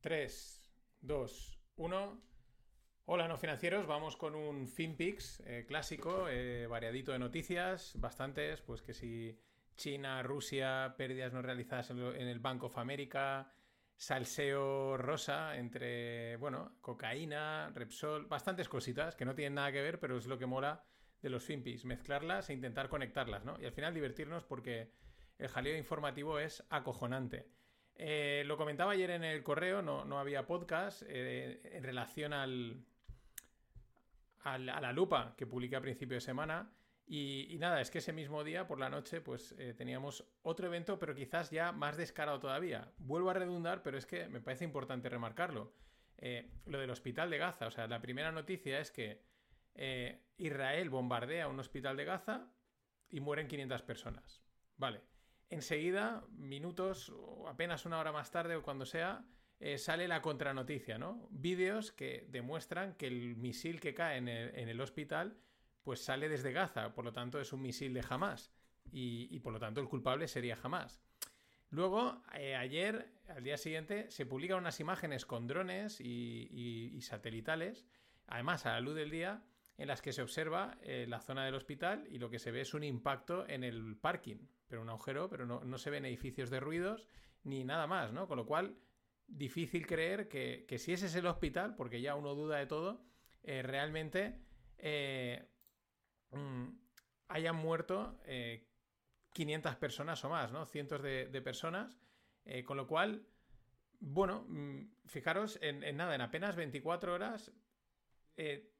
3, 0.00 0.72
2, 1.02 1.58
1. 1.76 2.22
Hola, 3.04 3.28
no 3.28 3.36
financieros. 3.36 3.86
Vamos 3.86 4.16
con 4.16 4.34
un 4.34 4.66
FinPix 4.66 5.42
eh, 5.46 5.64
clásico, 5.66 6.26
eh, 6.28 6.66
variadito 6.66 7.12
de 7.12 7.18
noticias, 7.18 7.92
bastantes. 7.98 8.62
Pues 8.62 8.80
que 8.80 8.94
si 8.94 9.38
China, 9.76 10.22
Rusia, 10.22 10.94
pérdidas 10.96 11.32
no 11.32 11.42
realizadas 11.42 11.90
en, 11.90 11.98
el 11.98 12.38
Bank 12.38 12.62
of 12.64 12.78
America, 12.78 13.52
salseo 13.96 14.96
rosa 14.96 15.56
entre, 15.56 16.36
bueno, 16.36 16.78
cocaína, 16.80 17.70
Repsol, 17.74 18.26
bastantes 18.26 18.68
cositas 18.68 19.16
que 19.16 19.26
no 19.26 19.34
tienen 19.34 19.54
nada 19.54 19.72
que 19.72 19.82
ver, 19.82 20.00
pero 20.00 20.16
es 20.16 20.26
lo 20.26 20.38
que 20.38 20.46
mola 20.46 20.84
de 21.20 21.28
los 21.28 21.44
FinPix, 21.44 21.84
mezclarlas 21.84 22.48
e 22.48 22.54
intentar 22.54 22.88
conectarlas, 22.88 23.44
¿no? 23.44 23.60
Y 23.60 23.66
al 23.66 23.72
final 23.72 23.92
divertirnos 23.92 24.44
porque 24.44 24.94
el 25.36 25.48
jaleo 25.48 25.76
informativo 25.76 26.38
es 26.38 26.64
acojonante. 26.70 27.59
Eh, 28.02 28.44
lo 28.46 28.56
comentaba 28.56 28.92
ayer 28.92 29.10
en 29.10 29.24
el 29.24 29.42
correo, 29.42 29.82
no, 29.82 30.18
había 30.18 30.46
podcast, 30.46 31.02
eh, 31.06 31.60
en 31.64 31.84
relación 31.84 32.32
al, 32.32 32.82
a 34.42 34.58
la 34.58 34.92
lupa 34.94 35.34
que 35.36 35.46
publiqué 35.46 35.76
a 35.76 35.82
principio 35.82 36.14
de 36.14 36.22
semana. 36.22 36.72
Y, 37.06 37.58
nada, 37.58 37.78
es 37.82 37.90
que 37.90 37.98
ese 37.98 38.14
mismo 38.14 38.42
día, 38.42 38.66
por 38.66 38.78
la 38.78 38.88
noche, 38.88 39.20
pues 39.20 39.54
eh, 39.58 39.74
teníamos 39.74 40.24
otro 40.40 40.68
evento, 40.68 40.98
pero 40.98 41.14
quizás 41.14 41.50
ya 41.50 41.72
más 41.72 41.98
descarado 41.98 42.40
todavía. 42.40 42.90
Vuelvo 42.96 43.28
a 43.28 43.34
redundar, 43.34 43.82
pero 43.82 43.98
es 43.98 44.06
que 44.06 44.28
me 44.28 44.40
parece 44.40 44.64
importante 44.64 45.10
remarcarlo. 45.10 45.74
lo 46.64 46.78
del 46.78 46.90
hospital 46.90 47.28
de 47.28 47.36
Gaza, 47.36 47.66
o 47.66 47.70
sea, 47.70 47.86
la 47.86 48.00
primera 48.00 48.32
noticia 48.32 48.80
es 48.80 48.90
que 48.90 49.20
Israel 50.38 50.88
bombardea 50.88 51.48
un 51.48 51.60
hospital 51.60 51.98
de 51.98 52.06
Gaza 52.06 52.50
y 53.10 53.20
mueren 53.20 53.46
500 53.46 53.82
personas. 53.82 54.40
Vale. 54.78 55.02
Enseguida, 55.50 56.22
minutos 56.38 57.10
o 57.10 57.48
apenas 57.48 57.84
una 57.84 57.98
hora 57.98 58.12
más 58.12 58.30
tarde 58.30 58.54
o 58.54 58.62
cuando 58.62 58.86
sea, 58.86 59.24
eh, 59.58 59.78
sale 59.78 60.06
la 60.06 60.22
contranoticia, 60.22 60.96
¿no? 60.96 61.28
Vídeos 61.32 61.90
que 61.90 62.24
demuestran 62.30 62.94
que 62.94 63.08
el 63.08 63.36
misil 63.36 63.80
que 63.80 63.92
cae 63.92 64.16
en 64.18 64.28
el, 64.28 64.80
hospital 64.80 65.36
pues 65.82 66.04
sale 66.04 66.28
desde 66.28 66.52
Gaza, 66.52 66.94
por 66.94 67.04
lo 67.04 67.12
tanto 67.12 67.40
es 67.40 67.52
un 67.52 67.62
misil 67.62 67.92
de 67.92 68.04
Hamas 68.08 68.52
y, 68.92 69.38
por 69.40 69.52
lo 69.52 69.58
tanto 69.58 69.80
el 69.80 69.88
culpable 69.88 70.28
sería 70.28 70.56
Hamas. 70.62 71.02
Luego, 71.68 72.22
eh, 72.34 72.54
ayer, 72.54 73.12
al 73.28 73.42
día 73.42 73.56
siguiente, 73.56 74.08
se 74.10 74.26
publican 74.26 74.58
unas 74.58 74.78
imágenes 74.78 75.26
con 75.26 75.48
drones 75.48 76.00
y, 76.00 76.98
satelitales, 77.02 77.86
además 78.28 78.66
a 78.66 78.72
la 78.72 78.80
luz 78.80 78.94
del 78.94 79.10
día, 79.10 79.42
en 79.78 79.88
las 79.88 80.00
que 80.00 80.12
se 80.12 80.22
observa 80.22 80.78
eh, 80.82 81.06
la 81.08 81.20
zona 81.20 81.44
del 81.44 81.54
hospital 81.54 82.06
y 82.08 82.18
lo 82.18 82.30
que 82.30 82.38
se 82.38 82.52
ve 82.52 82.60
es 82.60 82.72
un 82.72 82.84
impacto 82.84 83.48
en 83.48 83.64
el 83.64 83.96
parking 83.96 84.46
pero 84.70 84.82
un 84.82 84.88
agujero, 84.88 85.28
pero 85.28 85.44
no, 85.44 85.78
se 85.78 85.90
ven 85.90 86.06
edificios 86.06 86.48
de 86.48 86.60
ruidos 86.60 87.04
ni 87.42 87.64
nada 87.64 87.88
más, 87.88 88.12
¿no? 88.12 88.28
Con 88.28 88.36
lo 88.36 88.46
cual, 88.46 88.76
difícil 89.26 89.84
creer 89.84 90.28
que, 90.28 90.64
si 90.78 90.92
ese 90.92 91.06
es 91.06 91.14
el 91.16 91.26
hospital, 91.26 91.74
porque 91.74 92.00
ya 92.00 92.14
uno 92.14 92.36
duda 92.36 92.58
de 92.58 92.66
todo, 92.66 93.04
eh, 93.42 93.62
realmente 93.62 94.38
eh, 94.78 95.48
mm, 96.30 96.68
hayan 97.28 97.56
muerto 97.56 98.20
500 99.32 99.72
eh, 99.72 99.76
personas 99.80 100.24
o 100.24 100.30
más, 100.30 100.52
¿no? 100.52 100.64
Cientos 100.66 101.02
de, 101.02 101.42
personas, 101.42 101.98
con 102.64 102.76
lo 102.76 102.86
cual, 102.86 103.26
bueno, 103.98 104.44
mm, 104.48 104.82
fijaros, 105.06 105.58
en, 105.62 105.82
en, 105.82 105.96
nada, 105.96 106.14
en 106.14 106.20
apenas 106.20 106.54
24 106.54 107.12
horas, 107.12 107.50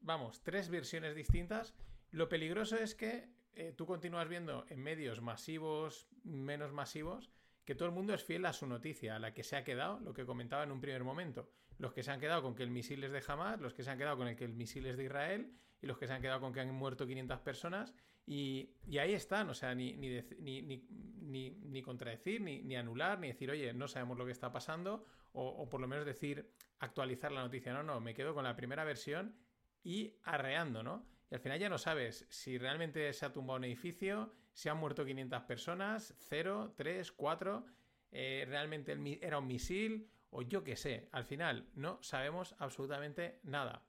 vamos, 0.01 0.41
tres 0.45 0.69
versiones 0.69 1.17
distintas. 1.17 1.75
Lo 2.13 2.29
peligroso 2.29 2.77
es 2.77 2.95
que 2.95 3.40
eh, 3.55 3.73
tú 3.77 3.87
continúas 3.87 4.29
viendo 4.29 4.65
en 4.69 4.81
medios 4.83 5.21
masivos, 5.21 6.09
menos 6.25 6.73
masivos, 6.73 7.31
que 7.65 7.75
todo 7.75 7.89
el 7.89 7.95
mundo 7.95 8.15
es 8.15 8.25
fiel 8.25 8.47
a 8.47 8.53
su 8.53 8.67
noticia, 8.67 9.17
a 9.17 9.19
la 9.19 9.33
que 9.33 9.43
se 9.43 9.57
ha 9.57 9.65
quedado, 9.65 10.01
lo 10.01 10.13
que 10.13 10.27
comentaba 10.27 10.65
en 10.65 10.73
un 10.73 10.81
primer 10.81 11.05
momento. 11.05 11.51
Los 11.79 11.93
que 11.93 12.03
se 12.03 12.11
han 12.11 12.21
quedado 12.21 12.43
con 12.43 12.55
que 12.55 12.63
el 12.63 12.71
misil 12.71 13.03
es 13.05 13.13
de 13.13 13.23
Hamas, 13.27 13.61
los 13.61 13.75
que 13.75 13.83
se 13.83 13.91
han 13.91 13.99
quedado 13.99 14.17
con 14.17 14.29
el 14.29 14.37
que 14.37 14.45
el 14.45 14.53
misil 14.53 14.87
es 14.87 14.97
de 14.97 15.05
Israel 15.05 15.53
y 15.81 15.87
los 15.87 15.97
que 15.99 16.07
se 16.07 16.13
han 16.13 16.21
quedado 16.21 16.41
con 16.41 16.53
que 16.53 16.61
han 16.61 16.75
muerto 16.75 17.07
500 17.07 17.41
personas. 17.41 17.95
Y, 18.27 18.71
ahí 18.99 19.15
están, 19.15 19.49
o 19.51 19.55
sea, 19.55 19.75
ni, 19.75 19.95
ni, 19.97 20.21
ni, 20.39 21.51
ni 21.51 21.83
contradecir, 21.83 22.41
ni, 22.43 22.77
anular, 22.77 23.19
ni 23.19 23.29
decir, 23.29 23.51
oye, 23.51 23.73
no 23.73 23.89
sabemos 23.89 24.19
lo 24.19 24.27
que 24.27 24.33
está 24.33 24.53
pasando, 24.53 25.07
o, 25.33 25.47
o 25.47 25.69
por 25.69 25.81
lo 25.81 25.89
menos 25.89 26.05
decir, 26.05 26.53
actualizar 26.81 27.33
la 27.33 27.43
noticia. 27.43 27.73
No, 27.73 27.83
no, 27.83 28.01
me 28.01 28.15
quedo 28.15 28.35
con 28.35 28.45
la 28.45 28.57
primera 28.57 28.85
versión 28.85 29.35
y 29.83 30.19
arreando, 30.25 30.83
¿no? 30.83 31.07
Y 31.31 31.35
al 31.35 31.41
final 31.41 31.59
ya 31.59 31.69
no 31.69 31.79
sabes 31.79 32.27
si 32.29 32.59
realmente 32.59 33.13
se 33.13 33.25
ha 33.25 33.33
tumbado 33.33 33.59
un 33.59 33.65
edificio, 33.65 34.35
si 34.53 34.69
han 34.69 34.79
muerto 34.79 35.05
500 35.05 35.43
personas, 35.43 36.15
0, 36.29 36.75
3, 36.77 37.13
4, 37.13 37.67
realmente 38.11 38.97
era 39.23 39.39
un 39.39 39.47
misil 39.47 40.11
o 40.31 40.43
yo 40.43 40.65
qué 40.65 40.77
sé. 40.77 41.09
Al 41.13 41.25
final 41.25 41.69
no 41.75 42.03
sabemos 42.03 42.55
absolutamente 42.59 43.41
nada. 43.45 43.85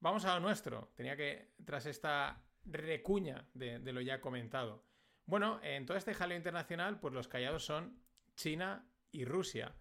Vamos 0.00 0.24
a 0.24 0.34
lo 0.34 0.40
nuestro. 0.40 0.92
Tenía 0.94 1.16
que, 1.16 1.54
tras 1.64 1.86
esta 1.86 2.42
recuña 2.64 3.48
de, 3.54 3.80
lo 3.92 4.00
ya 4.00 4.20
comentado. 4.20 4.84
Bueno, 5.26 5.60
en 5.62 5.86
todo 5.86 5.96
este 5.96 6.14
jaleo 6.14 6.36
internacional, 6.36 7.00
pues 7.00 7.12
los 7.12 7.28
callados 7.28 7.64
son 7.64 8.00
China 8.34 8.88
y 9.10 9.24
Rusia. 9.24 9.74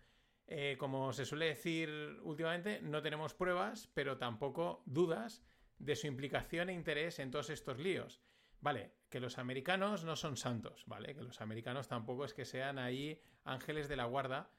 Eh, 0.47 0.75
como 0.79 1.13
se 1.13 1.25
suele 1.25 1.45
decir 1.45 1.89
últimamente, 2.23 2.81
no 2.81 3.01
tenemos 3.01 3.33
pruebas, 3.33 3.89
pero 3.93 4.17
tampoco 4.17 4.81
dudas 4.85 5.43
de 5.79 5.95
su 5.95 6.07
implicación 6.07 6.69
e 6.69 6.73
interés 6.73 7.19
en 7.19 7.31
todos 7.31 7.49
estos 7.49 7.79
líos. 7.79 8.21
Vale, 8.59 8.93
que 9.09 9.19
los 9.19 9.37
americanos 9.37 10.03
no 10.03 10.15
son 10.15 10.35
santos, 10.35 10.83
¿vale? 10.87 11.13
Que 11.13 11.21
los 11.21 11.41
americanos 11.41 11.87
tampoco 11.87 12.25
es 12.25 12.33
que 12.33 12.45
sean 12.45 12.79
ahí 12.79 13.21
ángeles 13.43 13.87
de 13.87 13.95
la 13.95 14.05
guarda, 14.05 14.49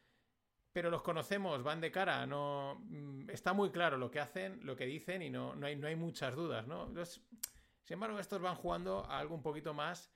pero 0.73 0.91
los 0.91 1.03
conocemos, 1.03 1.63
van 1.63 1.81
de 1.81 1.91
cara, 1.91 2.27
no 2.27 2.81
mm, 2.85 3.31
está 3.31 3.53
muy 3.53 3.71
claro 3.71 3.97
lo 3.97 4.11
que 4.11 4.21
hacen, 4.21 4.61
lo 4.65 4.77
que 4.77 4.87
dicen 4.87 5.23
y 5.23 5.31
no, 5.31 5.57
no, 5.57 5.67
hay, 5.67 5.77
no 5.77 5.89
hay 5.89 5.97
muchas 5.97 6.37
dudas, 6.37 6.67
¿no? 6.67 6.93
sin 7.05 7.95
embargo, 7.95 8.21
estos 8.21 8.41
van 8.41 8.55
jugando 8.55 9.05
a 9.07 9.19
algo 9.19 9.35
un 9.35 9.43
poquito 9.43 9.75
más 9.75 10.13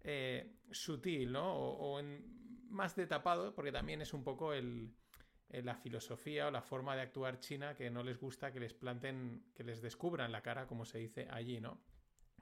eh, 0.00 0.54
sutil, 0.70 1.32
¿no? 1.32 1.52
O, 1.54 2.00
más 2.68 2.94
de 2.94 3.06
tapado, 3.06 3.54
porque 3.54 3.72
también 3.72 4.00
es 4.00 4.12
un 4.12 4.22
poco 4.22 4.52
el, 4.52 4.94
la 5.50 5.76
filosofía 5.76 6.48
o 6.48 6.50
la 6.50 6.62
forma 6.62 6.96
de 6.96 7.02
actuar 7.02 7.40
china 7.40 7.74
que 7.74 7.90
no 7.90 8.02
les 8.02 8.18
gusta 8.18 8.52
que 8.52 8.60
les 8.60 8.74
planten, 8.74 9.44
que 9.54 9.64
les 9.64 9.80
descubran 9.80 10.32
la 10.32 10.42
cara, 10.42 10.66
como 10.66 10.84
se 10.84 10.98
dice 10.98 11.28
allí, 11.30 11.60
¿no? 11.60 11.80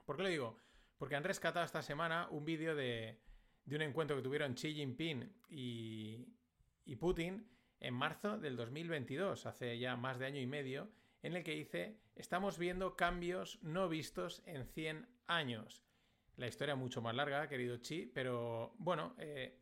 ¿Por 0.05 0.17
qué 0.17 0.23
lo 0.23 0.29
digo? 0.29 0.57
Porque 0.97 1.15
han 1.15 1.23
rescatado 1.23 1.65
esta 1.65 1.81
semana 1.81 2.27
un 2.29 2.45
vídeo 2.45 2.75
de, 2.75 3.19
de 3.65 3.75
un 3.75 3.81
encuentro 3.81 4.15
que 4.15 4.23
tuvieron 4.23 4.55
Xi 4.55 4.73
Jinping 4.73 5.31
y, 5.49 6.27
y 6.85 6.95
Putin 6.95 7.47
en 7.79 7.93
marzo 7.93 8.37
del 8.37 8.55
2022, 8.55 9.45
hace 9.45 9.77
ya 9.77 9.95
más 9.95 10.17
de 10.17 10.25
año 10.25 10.39
y 10.39 10.47
medio, 10.47 10.89
en 11.21 11.35
el 11.35 11.43
que 11.43 11.51
dice, 11.51 11.99
estamos 12.15 12.57
viendo 12.57 12.95
cambios 12.95 13.59
no 13.61 13.89
vistos 13.89 14.41
en 14.45 14.65
100 14.65 15.07
años. 15.27 15.83
La 16.37 16.47
historia 16.47 16.75
mucho 16.75 17.01
más 17.01 17.15
larga, 17.15 17.47
querido 17.47 17.79
Xi, 17.79 18.11
pero 18.13 18.73
bueno, 18.77 19.15
eh, 19.17 19.59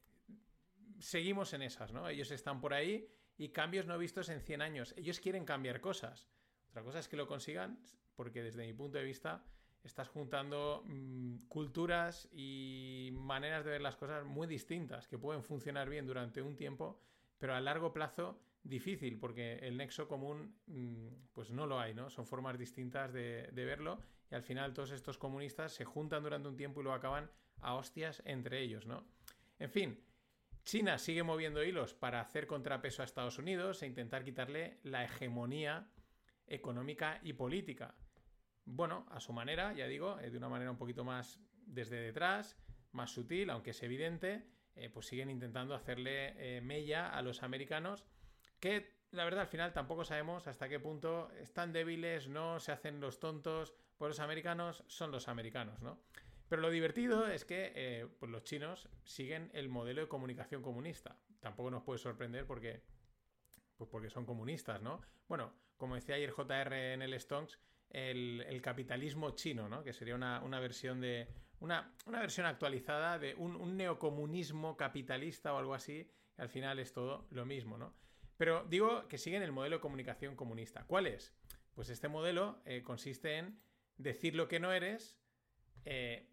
seguimos 0.99 1.53
en 1.53 1.61
esas, 1.63 1.91
¿no? 1.91 2.07
Ellos 2.07 2.31
están 2.31 2.61
por 2.61 2.73
ahí 2.73 3.07
y 3.37 3.49
cambios 3.49 3.85
no 3.85 3.97
vistos 3.97 4.29
en 4.29 4.41
100 4.41 4.61
años. 4.61 4.93
Ellos 4.97 5.19
quieren 5.19 5.45
cambiar 5.45 5.81
cosas. 5.81 6.27
Otra 6.69 6.83
cosa 6.83 6.99
es 6.99 7.07
que 7.07 7.17
lo 7.17 7.27
consigan, 7.27 7.79
porque 8.15 8.43
desde 8.43 8.65
mi 8.65 8.73
punto 8.73 8.97
de 8.97 9.03
vista 9.03 9.43
estás 9.83 10.07
juntando 10.07 10.83
mm, 10.85 11.47
culturas 11.47 12.29
y 12.31 13.09
maneras 13.13 13.65
de 13.65 13.71
ver 13.71 13.81
las 13.81 13.95
cosas 13.95 14.25
muy 14.25 14.47
distintas, 14.47 15.07
que 15.07 15.17
pueden 15.17 15.43
funcionar 15.43 15.89
bien 15.89 16.07
durante 16.07 16.41
un 16.41 16.55
tiempo, 16.55 16.99
pero 17.37 17.53
a 17.53 17.61
largo 17.61 17.91
plazo 17.91 18.39
difícil, 18.63 19.19
porque 19.19 19.55
el 19.55 19.75
nexo 19.75 20.07
común 20.07 20.55
mm, 20.67 21.07
pues 21.33 21.51
no 21.51 21.67
lo 21.67 21.79
hay, 21.79 21.93
¿no? 21.93 22.09
Son 22.09 22.25
formas 22.25 22.57
distintas 22.57 23.11
de, 23.11 23.49
de, 23.51 23.65
verlo 23.65 23.99
y 24.31 24.35
al 24.35 24.43
final 24.43 24.73
todos 24.73 24.91
estos 24.91 25.17
comunistas 25.17 25.73
se 25.73 25.83
juntan 25.83 26.23
durante 26.23 26.47
un 26.47 26.55
tiempo 26.55 26.79
y 26.79 26.85
lo 26.85 26.93
acaban 26.93 27.29
a 27.59 27.75
hostias 27.75 28.21
entre 28.25 28.61
ellos, 28.61 28.85
¿no? 28.85 29.05
En 29.59 29.69
fin, 29.69 29.99
China 30.63 30.97
sigue 30.97 31.23
moviendo 31.23 31.63
hilos 31.63 31.93
para 31.93 32.21
hacer 32.21 32.47
contrapeso 32.47 33.01
a 33.01 33.05
Estados 33.05 33.37
Unidos 33.37 33.81
e 33.81 33.87
intentar 33.87 34.23
quitarle 34.23 34.79
la 34.83 35.03
hegemonía 35.03 35.89
económica 36.47 37.19
y 37.23 37.33
política. 37.33 37.95
Bueno, 38.65 39.05
a 39.11 39.19
su 39.19 39.33
manera, 39.33 39.73
ya 39.73 39.87
digo, 39.87 40.19
eh, 40.19 40.29
de 40.29 40.37
una 40.37 40.49
manera 40.49 40.71
un 40.71 40.77
poquito 40.77 41.03
más 41.03 41.39
desde 41.65 41.97
detrás, 41.97 42.57
más 42.91 43.11
sutil, 43.11 43.49
aunque 43.49 43.71
es 43.71 43.83
evidente, 43.83 44.47
eh, 44.75 44.89
pues 44.89 45.07
siguen 45.07 45.29
intentando 45.29 45.75
hacerle 45.75 46.33
eh, 46.37 46.61
mella 46.61 47.09
a 47.09 47.21
los 47.21 47.43
americanos, 47.43 48.05
que 48.59 49.03
la 49.11 49.25
verdad 49.25 49.41
al 49.41 49.47
final 49.47 49.73
tampoco 49.73 50.05
sabemos 50.05 50.47
hasta 50.47 50.69
qué 50.69 50.79
punto 50.79 51.29
están 51.33 51.73
débiles, 51.73 52.29
no 52.29 52.59
se 52.59 52.71
hacen 52.71 53.01
los 53.01 53.19
tontos, 53.19 53.75
pues 53.97 54.09
los 54.09 54.19
americanos 54.19 54.83
son 54.87 55.11
los 55.11 55.27
americanos, 55.27 55.81
¿no? 55.81 55.99
Pero 56.49 56.61
lo 56.61 56.69
divertido 56.69 57.27
es 57.27 57.45
que 57.45 57.71
eh, 57.75 58.07
pues 58.19 58.31
los 58.31 58.43
chinos 58.43 58.89
siguen 59.03 59.49
el 59.53 59.69
modelo 59.69 60.01
de 60.01 60.07
comunicación 60.07 60.61
comunista. 60.61 61.17
Tampoco 61.39 61.71
nos 61.71 61.83
puede 61.83 61.99
sorprender 61.99 62.45
porque, 62.45 62.83
pues 63.77 63.89
porque 63.89 64.09
son 64.09 64.25
comunistas, 64.25 64.81
¿no? 64.81 65.01
Bueno, 65.27 65.53
como 65.77 65.95
decía 65.95 66.15
ayer 66.15 66.31
JR 66.31 66.73
en 66.93 67.01
el 67.01 67.19
Stonks, 67.19 67.59
el, 67.93 68.61
capitalismo 68.61 69.31
chino, 69.31 69.69
¿no? 69.69 69.83
Que 69.83 69.93
sería 69.93 70.15
una, 70.15 70.59
versión 70.59 70.99
de. 70.99 71.27
Una, 71.59 71.93
versión 72.05 72.45
actualizada 72.45 73.19
de 73.19 73.35
un, 73.35 73.77
neocomunismo 73.77 74.75
capitalista 74.75 75.53
o 75.53 75.57
algo 75.57 75.73
así, 75.73 76.09
al 76.37 76.49
final 76.49 76.79
es 76.79 76.91
todo 76.93 77.27
lo 77.29 77.45
mismo, 77.45 77.77
¿no? 77.77 77.93
Pero 78.37 78.65
digo 78.65 79.07
que 79.07 79.17
siguen 79.17 79.43
el 79.43 79.51
modelo 79.51 79.77
de 79.77 79.81
comunicación 79.81 80.35
comunista. 80.35 80.85
¿Cuál 80.85 81.07
es? 81.07 81.33
Pues 81.75 81.89
este 81.89 82.07
modelo 82.07 82.61
eh, 82.65 82.83
consiste 82.83 83.37
en 83.37 83.59
decir 83.97 84.35
lo 84.35 84.47
que 84.47 84.59
no 84.59 84.71
eres, 84.73 85.19
eh, 85.85 86.32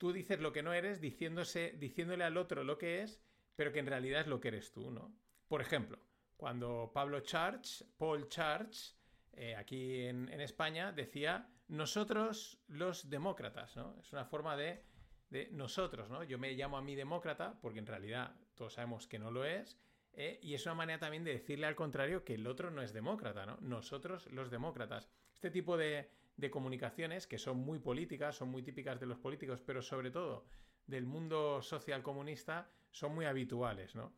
tú 0.00 0.14
dices 0.14 0.40
lo 0.40 0.50
que 0.50 0.62
no 0.62 0.72
eres 0.72 0.98
diciéndose, 0.98 1.74
diciéndole 1.78 2.24
al 2.24 2.38
otro 2.38 2.64
lo 2.64 2.78
que 2.78 3.02
es, 3.02 3.20
pero 3.54 3.70
que 3.70 3.80
en 3.80 3.86
realidad 3.86 4.22
es 4.22 4.28
lo 4.28 4.40
que 4.40 4.48
eres 4.48 4.72
tú, 4.72 4.90
¿no? 4.90 5.14
Por 5.46 5.60
ejemplo, 5.60 5.98
cuando 6.38 6.90
Pablo 6.94 7.20
Charch, 7.20 7.84
Paul 7.98 8.26
Charch, 8.28 8.96
eh, 9.34 9.54
aquí 9.54 10.06
en, 10.06 10.30
España, 10.40 10.90
decía 10.90 11.50
nosotros 11.68 12.58
los 12.66 13.10
demócratas, 13.10 13.76
¿no? 13.76 13.94
Es 14.00 14.10
una 14.14 14.24
forma 14.24 14.56
de, 14.56 14.82
de, 15.28 15.50
nosotros, 15.52 16.08
¿no? 16.08 16.24
Yo 16.24 16.38
me 16.38 16.54
llamo 16.54 16.78
a 16.78 16.82
mí 16.82 16.96
demócrata 16.96 17.60
porque 17.60 17.80
en 17.80 17.86
realidad 17.86 18.34
todos 18.54 18.72
sabemos 18.72 19.06
que 19.06 19.18
no 19.18 19.30
lo 19.30 19.44
es. 19.44 19.78
Eh, 20.14 20.40
y 20.42 20.54
es 20.54 20.64
una 20.64 20.76
manera 20.76 20.98
también 20.98 21.24
de 21.24 21.32
decirle 21.32 21.66
al 21.66 21.76
contrario 21.76 22.24
que 22.24 22.34
el 22.34 22.46
otro 22.46 22.70
no 22.70 22.80
es 22.80 22.94
demócrata, 22.94 23.44
¿no? 23.44 23.58
Nosotros 23.60 24.26
los 24.32 24.50
demócratas. 24.50 25.10
Este 25.34 25.50
tipo 25.50 25.76
de, 25.76 26.10
de 26.40 26.50
comunicaciones 26.50 27.26
que 27.26 27.38
son 27.38 27.58
muy 27.58 27.78
políticas, 27.78 28.36
son 28.36 28.50
muy 28.50 28.62
típicas 28.62 28.98
de 28.98 29.06
los 29.06 29.18
políticos, 29.18 29.62
pero 29.64 29.82
sobre 29.82 30.10
todo 30.10 30.46
del 30.86 31.06
mundo 31.06 31.62
social 31.62 32.02
comunista, 32.02 32.70
son 32.90 33.14
muy 33.14 33.24
habituales, 33.24 33.94
¿no? 33.94 34.12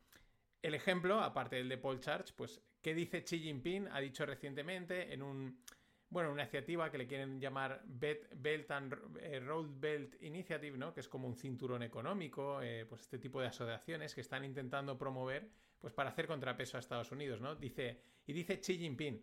El 0.62 0.74
ejemplo, 0.74 1.20
aparte 1.20 1.56
del 1.56 1.68
de 1.68 1.76
Paul 1.76 2.00
Charge, 2.00 2.32
pues, 2.36 2.62
¿qué 2.80 2.94
dice 2.94 3.24
Xi 3.24 3.40
Jinping? 3.40 3.88
Ha 3.88 4.00
dicho 4.00 4.24
recientemente 4.24 5.12
en 5.12 5.22
un, 5.22 5.60
bueno, 6.08 6.30
una 6.30 6.42
iniciativa 6.42 6.90
que 6.90 6.98
le 6.98 7.06
quieren 7.06 7.40
llamar 7.40 7.82
Belt 7.84 8.70
and 8.70 8.94
eh, 9.20 9.40
Road 9.40 9.70
Belt 9.80 10.22
Initiative, 10.22 10.78
¿no? 10.78 10.94
Que 10.94 11.00
es 11.00 11.08
como 11.08 11.26
un 11.26 11.34
cinturón 11.34 11.82
económico, 11.82 12.62
eh, 12.62 12.86
pues 12.88 13.02
este 13.02 13.18
tipo 13.18 13.40
de 13.40 13.48
asociaciones 13.48 14.14
que 14.14 14.20
están 14.20 14.44
intentando 14.44 14.96
promover, 14.96 15.50
pues 15.80 15.92
para 15.92 16.10
hacer 16.10 16.28
contrapeso 16.28 16.76
a 16.76 16.80
Estados 16.80 17.10
Unidos, 17.10 17.40
¿no? 17.40 17.56
Dice, 17.56 18.00
y 18.24 18.32
dice 18.32 18.60
Xi 18.60 18.78
Jinping, 18.78 19.20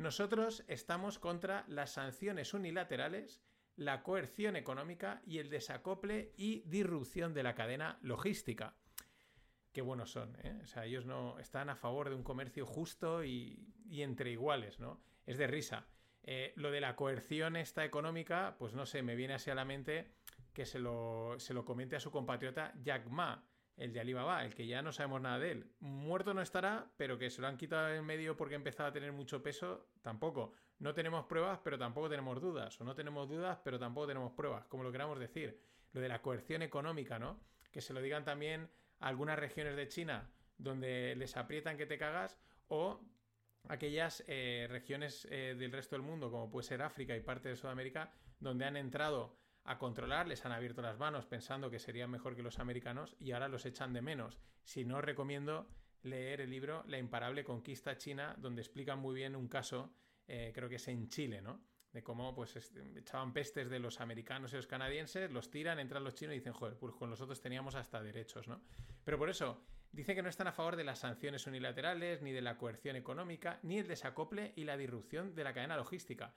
nosotros 0.00 0.64
estamos 0.66 1.18
contra 1.18 1.66
las 1.68 1.92
sanciones 1.92 2.54
unilaterales, 2.54 3.42
la 3.76 4.02
coerción 4.02 4.56
económica 4.56 5.20
y 5.26 5.38
el 5.38 5.50
desacople 5.50 6.32
y 6.38 6.62
disrupción 6.62 7.34
de 7.34 7.42
la 7.42 7.54
cadena 7.54 7.98
logística. 8.00 8.74
Qué 9.72 9.82
buenos 9.82 10.10
son, 10.10 10.36
¿eh? 10.42 10.58
O 10.62 10.66
sea, 10.66 10.86
ellos 10.86 11.04
no 11.04 11.38
están 11.38 11.68
a 11.68 11.76
favor 11.76 12.08
de 12.08 12.14
un 12.14 12.22
comercio 12.22 12.64
justo 12.64 13.22
y, 13.24 13.68
entre 13.90 14.30
iguales, 14.30 14.80
¿no? 14.80 15.02
Es 15.26 15.36
de 15.36 15.46
risa. 15.46 15.86
Eh, 16.22 16.54
lo 16.56 16.70
de 16.70 16.80
la 16.80 16.96
coerción 16.96 17.56
esta 17.56 17.84
económica, 17.84 18.56
pues 18.58 18.72
no 18.72 18.86
sé, 18.86 19.02
me 19.02 19.16
viene 19.16 19.34
así 19.34 19.50
a 19.50 19.54
la 19.54 19.66
mente 19.66 20.12
que 20.54 20.64
se 20.64 20.78
lo, 20.78 21.34
se 21.38 21.52
lo 21.52 21.66
comente 21.66 21.96
a 21.96 22.00
su 22.00 22.10
compatriota 22.10 22.72
Jack 22.82 23.06
Ma, 23.08 23.44
el 23.80 23.94
de 23.94 24.00
Alibaba, 24.00 24.44
el 24.44 24.54
que 24.54 24.66
ya 24.66 24.82
no 24.82 24.92
sabemos 24.92 25.22
nada 25.22 25.38
de 25.38 25.52
él. 25.52 25.70
Muerto 25.80 26.34
no 26.34 26.42
estará, 26.42 26.86
pero 26.98 27.18
que 27.18 27.30
se 27.30 27.40
lo 27.40 27.48
han 27.48 27.56
quitado 27.56 27.88
en 27.88 28.04
medio 28.04 28.36
porque 28.36 28.54
ha 28.54 28.56
empezado 28.56 28.90
a 28.90 28.92
tener 28.92 29.10
mucho 29.10 29.42
peso, 29.42 29.88
tampoco. 30.02 30.52
No 30.78 30.92
tenemos 30.92 31.24
pruebas, 31.24 31.60
pero 31.64 31.78
tampoco 31.78 32.10
tenemos 32.10 32.42
dudas. 32.42 32.78
O 32.78 32.84
no 32.84 32.94
tenemos 32.94 33.26
dudas, 33.26 33.58
pero 33.64 33.78
tampoco 33.78 34.08
tenemos 34.08 34.32
pruebas, 34.32 34.66
como 34.66 34.82
lo 34.82 34.92
queramos 34.92 35.18
decir. 35.18 35.58
Lo 35.92 36.02
de 36.02 36.08
la 36.08 36.20
coerción 36.20 36.60
económica, 36.60 37.18
¿no? 37.18 37.40
Que 37.72 37.80
se 37.80 37.94
lo 37.94 38.02
digan 38.02 38.22
también 38.22 38.68
a 39.00 39.08
algunas 39.08 39.38
regiones 39.38 39.74
de 39.76 39.88
China 39.88 40.30
donde 40.58 41.16
les 41.16 41.38
aprietan 41.38 41.78
que 41.78 41.86
te 41.86 41.96
cagas 41.96 42.38
o 42.68 43.00
aquellas 43.68 44.22
eh, 44.26 44.66
regiones 44.68 45.26
eh, 45.30 45.56
del 45.58 45.72
resto 45.72 45.96
del 45.96 46.02
mundo, 46.02 46.30
como 46.30 46.50
puede 46.50 46.66
ser 46.66 46.82
África 46.82 47.16
y 47.16 47.20
parte 47.20 47.48
de 47.48 47.56
Sudamérica, 47.56 48.12
donde 48.40 48.66
han 48.66 48.76
entrado 48.76 49.39
a 49.70 49.78
controlar, 49.78 50.26
les 50.26 50.44
han 50.44 50.50
abierto 50.50 50.82
las 50.82 50.98
manos 50.98 51.26
pensando 51.26 51.70
que 51.70 51.78
serían 51.78 52.10
mejor 52.10 52.34
que 52.34 52.42
los 52.42 52.58
americanos 52.58 53.14
y 53.20 53.30
ahora 53.30 53.46
los 53.46 53.64
echan 53.66 53.92
de 53.92 54.02
menos. 54.02 54.40
Si 54.64 54.84
no, 54.84 55.00
recomiendo 55.00 55.68
leer 56.02 56.40
el 56.40 56.50
libro 56.50 56.82
La 56.88 56.98
imparable 56.98 57.44
conquista 57.44 57.96
china, 57.96 58.34
donde 58.36 58.62
explican 58.62 58.98
muy 58.98 59.14
bien 59.14 59.36
un 59.36 59.46
caso, 59.46 59.94
eh, 60.26 60.50
creo 60.52 60.68
que 60.68 60.74
es 60.76 60.88
en 60.88 61.08
Chile, 61.08 61.40
¿no? 61.40 61.60
De 61.92 62.02
cómo 62.02 62.34
pues 62.34 62.56
echaban 62.96 63.32
pestes 63.32 63.70
de 63.70 63.78
los 63.78 64.00
americanos 64.00 64.52
y 64.52 64.56
los 64.56 64.66
canadienses, 64.66 65.30
los 65.30 65.52
tiran, 65.52 65.78
entran 65.78 66.02
los 66.02 66.16
chinos 66.16 66.34
y 66.34 66.38
dicen, 66.38 66.52
joder, 66.52 66.76
pues 66.76 66.92
con 66.94 67.08
nosotros 67.08 67.40
teníamos 67.40 67.76
hasta 67.76 68.02
derechos, 68.02 68.48
¿no? 68.48 68.60
Pero 69.04 69.18
por 69.18 69.30
eso, 69.30 69.62
dicen 69.92 70.16
que 70.16 70.22
no 70.22 70.28
están 70.28 70.48
a 70.48 70.52
favor 70.52 70.74
de 70.74 70.82
las 70.82 70.98
sanciones 70.98 71.46
unilaterales, 71.46 72.22
ni 72.22 72.32
de 72.32 72.42
la 72.42 72.58
coerción 72.58 72.96
económica, 72.96 73.60
ni 73.62 73.78
el 73.78 73.86
desacople 73.86 74.52
y 74.56 74.64
la 74.64 74.76
disrupción 74.76 75.36
de 75.36 75.44
la 75.44 75.54
cadena 75.54 75.76
logística 75.76 76.34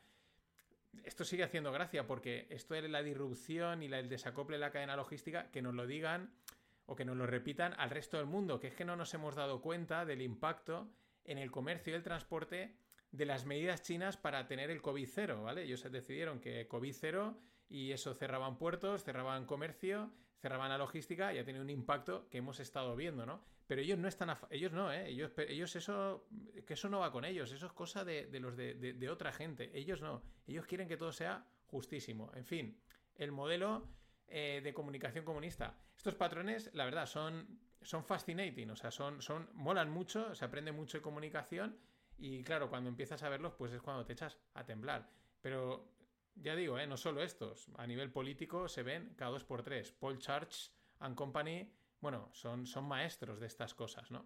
esto 1.04 1.26
sigue 1.26 1.44
haciendo 1.44 1.72
gracia 1.72 2.08
porque 2.08 2.48
esto 2.50 2.76
es 2.76 2.90
la 2.90 3.04
disrupción 3.04 3.84
y 3.84 3.88
el 3.88 4.10
desacople 4.10 4.58
de 4.58 4.62
la 4.62 4.72
cadena 4.72 4.96
logística, 4.96 5.50
que 5.52 5.62
nos 5.62 5.74
lo 5.74 5.88
digan 5.88 6.32
o 6.86 6.96
que 6.96 7.06
nos 7.06 7.18
lo 7.18 7.26
repitan 7.26 7.74
al 7.78 7.90
resto 7.90 8.18
del 8.18 8.26
mundo, 8.26 8.60
que 8.60 8.68
es 8.68 8.76
que 8.76 8.86
no 8.86 8.96
nos 8.96 9.14
hemos 9.14 9.36
dado 9.36 9.62
cuenta 9.62 10.06
del 10.06 10.22
impacto 10.22 10.90
en 11.26 11.38
el 11.38 11.52
comercio 11.52 11.94
y 11.94 11.96
el 11.96 12.04
transporte 12.04 12.76
de 13.12 13.26
las 13.26 13.46
medidas 13.46 13.84
chinas 13.84 14.18
para 14.18 14.48
tener 14.48 14.70
el 14.70 14.82
COVID 14.82 15.08
cero, 15.08 15.44
¿vale? 15.44 15.64
Ellos 15.64 15.84
decidieron 15.92 16.40
que 16.40 16.68
COVID 16.68 16.94
cero 16.94 17.38
y 17.70 17.92
eso 17.92 18.14
cerraban 18.14 18.58
puertos, 18.58 19.04
cerraban 19.04 19.46
comercio, 19.46 20.12
cerraban 20.44 20.68
la 20.68 20.78
logística 20.78 21.34
y 21.34 21.38
ha 21.38 21.46
tenido 21.46 21.64
un 21.64 21.70
impacto 21.70 22.28
que 22.30 22.40
hemos 22.40 22.60
estado 22.60 22.98
viendo, 22.98 23.26
¿no? 23.26 23.42
Pero 23.66 23.80
ellos 23.80 23.98
no 23.98 24.10
están, 24.10 24.36
ellos 24.50 24.74
no, 24.74 24.92
¿eh? 24.92 25.08
Ellos, 25.08 25.32
ellos 25.38 25.74
eso, 25.78 26.28
que 26.68 26.74
eso 26.74 26.90
no 26.90 27.00
va 27.00 27.14
con 27.14 27.24
ellos, 27.24 27.50
eso 27.54 27.66
es 27.66 27.72
cosa 27.72 28.04
de, 28.04 28.28
los 28.42 28.58
de, 28.58 29.10
otra 29.10 29.32
gente, 29.32 29.72
ellos 29.74 30.02
no, 30.02 30.22
ellos 30.46 30.66
quieren 30.66 30.90
que 30.90 30.98
todo 30.98 31.14
sea 31.14 31.48
justísimo. 31.68 32.30
En 32.36 32.44
fin, 32.44 32.78
el 33.16 33.32
modelo 33.32 33.88
eh, 34.28 34.60
de 34.62 34.74
comunicación 34.74 35.24
comunista. 35.24 35.78
Estos 35.96 36.16
patrones, 36.16 36.72
la 36.74 36.84
verdad, 36.84 37.06
son, 37.06 37.62
son 37.82 38.04
fascinating, 38.04 38.70
o 38.70 38.76
sea, 38.76 38.92
son, 38.92 39.22
son, 39.22 39.48
molan 39.54 39.90
mucho, 39.90 40.36
se 40.36 40.44
aprende 40.44 40.74
mucho 40.74 40.98
de 40.98 41.02
comunicación 41.02 41.80
y 42.18 42.44
claro, 42.44 42.70
cuando 42.70 42.90
empiezas 42.90 43.24
a 43.24 43.30
verlos, 43.30 43.54
pues 43.54 43.72
es 43.72 43.82
cuando 43.82 44.06
te 44.06 44.12
echas 44.12 44.38
a 44.56 44.66
temblar. 44.66 45.10
Pero 45.40 45.88
ya 46.36 46.56
digo, 46.56 46.80
¿eh? 46.80 46.88
no 46.88 46.98
solo 46.98 47.22
estos, 47.22 47.70
a 47.78 47.88
nivel 47.88 48.12
político 48.12 48.68
se 48.68 48.84
ven 48.84 49.14
cada 49.16 49.32
dos 49.32 49.44
por 49.44 49.64
tres. 49.64 49.92
Paul 49.92 50.20
Church 50.20 50.72
and 51.00 51.16
Company 51.16 51.72
bueno, 52.04 52.30
son, 52.34 52.66
maestros 52.86 53.40
de 53.40 53.48
estas 53.48 53.74
cosas, 53.74 54.12
¿no? 54.12 54.26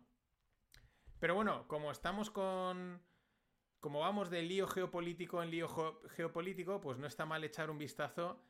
Pero 1.20 1.36
bueno, 1.36 1.68
como 1.68 1.92
estamos 1.92 2.32
con... 2.32 3.00
Como 3.80 4.00
vamos 4.00 4.32
de 4.32 4.42
lío 4.42 4.66
geopolítico 4.66 5.44
en 5.44 5.52
lío 5.52 5.68
geopolítico, 6.16 6.82
pues 6.82 6.98
no 6.98 7.06
está 7.06 7.28
mal 7.28 7.44
echar 7.44 7.70
un 7.70 7.78
vistazo 7.78 8.44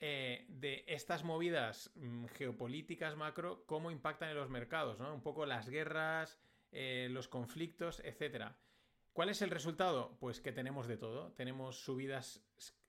eh, 0.00 0.44
de 0.50 0.84
estas 0.86 1.24
movidas 1.24 1.90
mm, 1.94 2.26
geopolíticas 2.26 3.16
macro, 3.16 3.64
cómo 3.64 3.90
impactan 3.90 4.28
en 4.28 4.36
los 4.36 4.50
mercados, 4.50 4.98
¿no? 4.98 5.14
Un 5.14 5.22
poco 5.22 5.46
las 5.46 5.70
guerras, 5.70 6.38
eh, 6.70 7.08
los 7.10 7.26
conflictos, 7.26 8.00
etc. 8.00 8.52
¿Cuál 9.18 9.30
es 9.30 9.42
el 9.42 9.50
resultado? 9.50 10.16
Pues 10.20 10.40
que 10.40 10.52
tenemos 10.52 10.86
de 10.86 10.96
todo. 10.96 11.32
Tenemos 11.32 11.80
subidas, 11.80 12.40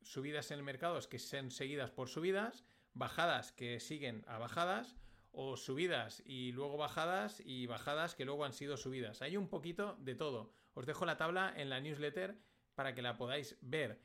subidas 0.03 0.51
en 0.51 0.60
el 0.60 0.63
mercado 0.63 1.00
que 1.10 1.18
son 1.18 1.50
seguidas 1.50 1.89
por 1.89 2.08
subidas, 2.08 2.63
bajadas 2.94 3.51
que 3.51 3.80
siguen 3.80 4.24
a 4.27 4.38
bajadas, 4.38 4.96
o 5.32 5.58
subidas 5.58 6.22
y 6.27 6.51
luego 6.51 6.77
bajadas 6.77 7.42
y 7.44 7.65
bajadas 7.65 8.13
que 8.13 8.25
luego 8.25 8.46
han 8.46 8.53
sido 8.53 8.77
subidas. 8.77 9.24
Hay 9.24 9.38
un 9.38 9.48
poquito 9.48 9.96
de 10.01 10.13
todo. 10.13 10.53
Os 10.75 10.86
dejo 10.86 11.03
la 11.03 11.18
tabla 11.18 11.51
en 11.58 11.68
la 11.72 11.80
newsletter 11.80 12.38
para 12.75 12.94
que 12.94 13.01
la 13.01 13.18
podáis 13.18 13.58
ver. 13.62 14.00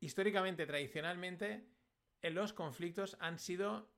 Históricamente, 0.00 0.66
tradicionalmente, 0.66 1.68
en 2.20 2.34
los 2.34 2.52
conflictos 2.52 3.16
han 3.20 3.38
sido, 3.38 3.92